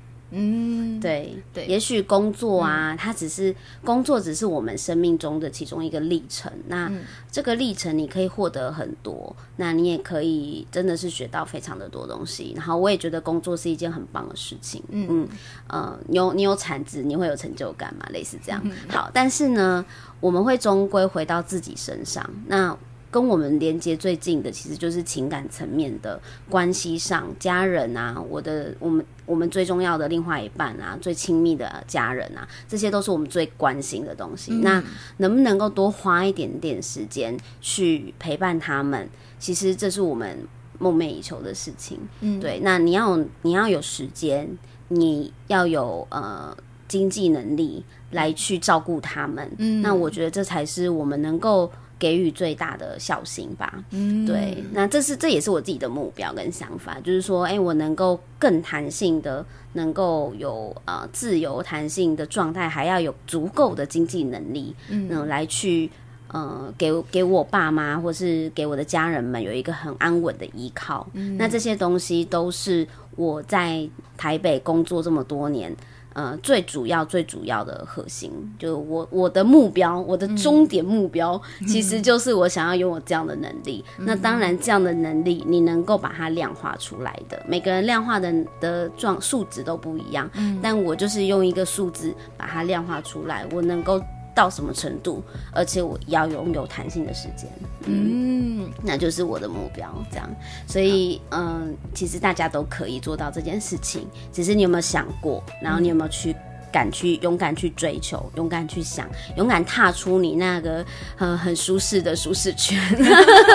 [1.00, 6.52] 对对，也许工作啊，它只是工作，只是我们生命中的其中一个历程。
[6.68, 6.92] 那
[7.32, 12.54] 这个历程你可以获得很多，那你也可以真的是学到非常的多东西。
[12.56, 14.82] 然后我也觉得工作是一件很棒的事情。
[14.90, 15.28] 嗯嗯，
[15.68, 18.06] 呃，你有你有产值，你会有成就感嘛？
[18.12, 18.64] 类似这样。
[18.88, 19.86] 好，但是呢，
[20.20, 22.28] 我们会终归回到自己身上。
[22.48, 22.76] 那
[23.14, 34.52] 跟我们连接最近的，其实就是情感层面的关系上，家人啊，我的我们我们最重要的另外一半啊，最亲密的家人啊，这些都是我们最关心的东西。
[34.64, 34.84] 那
[35.18, 39.08] 能不能够多花一点点时间去陪伴他们？
[39.38, 40.48] 其实这是我们
[40.80, 42.00] 梦寐以求的事情。
[42.22, 42.62] 嗯，对。
[42.64, 44.50] 那你要你要有时间，
[44.88, 46.58] 你要有呃
[46.88, 49.52] 经济能力来去照顾他们。
[49.60, 51.72] 嗯，那我觉得这才是我们能够。
[52.04, 65.90] 给予最大的孝心吧，嗯，对，那这是这也是我自己的目标跟想法，就是说，哎，我能够更弹性的，能够有呃自由弹性的状态，还要有足够的经济能力，嗯，来去
[66.28, 72.86] 呃给给我爸妈或是给我的家人们有一个很安稳的依靠，那这些东西都是
[73.16, 73.88] 我在
[74.18, 75.74] 台北工作这么多年。
[76.14, 83.84] 呃，最主要、最主要的核心，就我我的目标，我的终点目标，其实就是我想要拥有这样的能力。
[83.98, 90.30] 那当然，这样的能力你能够把它量化出来的，每个人量化的的状数值都不一样。
[90.36, 94.02] 嗯，但我就是用一个数字把它量化出来，我能够。
[94.36, 97.50] 到什么程度，而且我要拥有弹性的时间，
[97.86, 99.90] 嗯，那就是我的目标。
[100.12, 100.30] 这样，
[100.68, 106.36] 所以，嗯，其实大家都可以做到这件事情，只是你有没有想过，然后你有没有去。
[106.74, 109.08] 敢去勇敢去追求，勇敢去想，
[109.38, 110.84] 勇敢踏出你那个
[111.20, 112.78] 呃很舒适的舒适圈。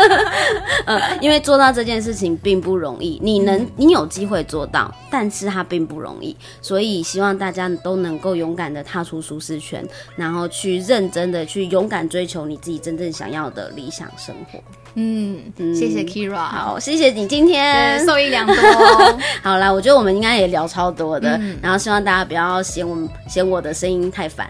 [0.86, 6.34] 呃，因为做到这件事情并不容易，你能你有机会做到，但是它并不容易。
[6.62, 14.62] 所以希望大家都能够勇敢的踏出舒适圈，然后去认真的去勇敢追求你自己真正想要的理想生活。
[14.94, 15.38] 嗯，
[15.74, 18.54] 谢谢 Kira，好，谢谢你今天受益良多。
[19.42, 24.48] 好啦，我觉得我们应该也聊超多的，然后希望大家不要嫌我们嫌我的声音太烦。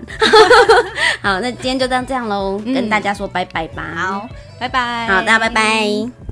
[1.23, 3.83] 好，那今天就当这样喽，跟大家说拜拜吧。
[3.95, 4.29] 好，
[4.59, 5.07] 拜拜。
[5.07, 6.28] 好，大家拜拜。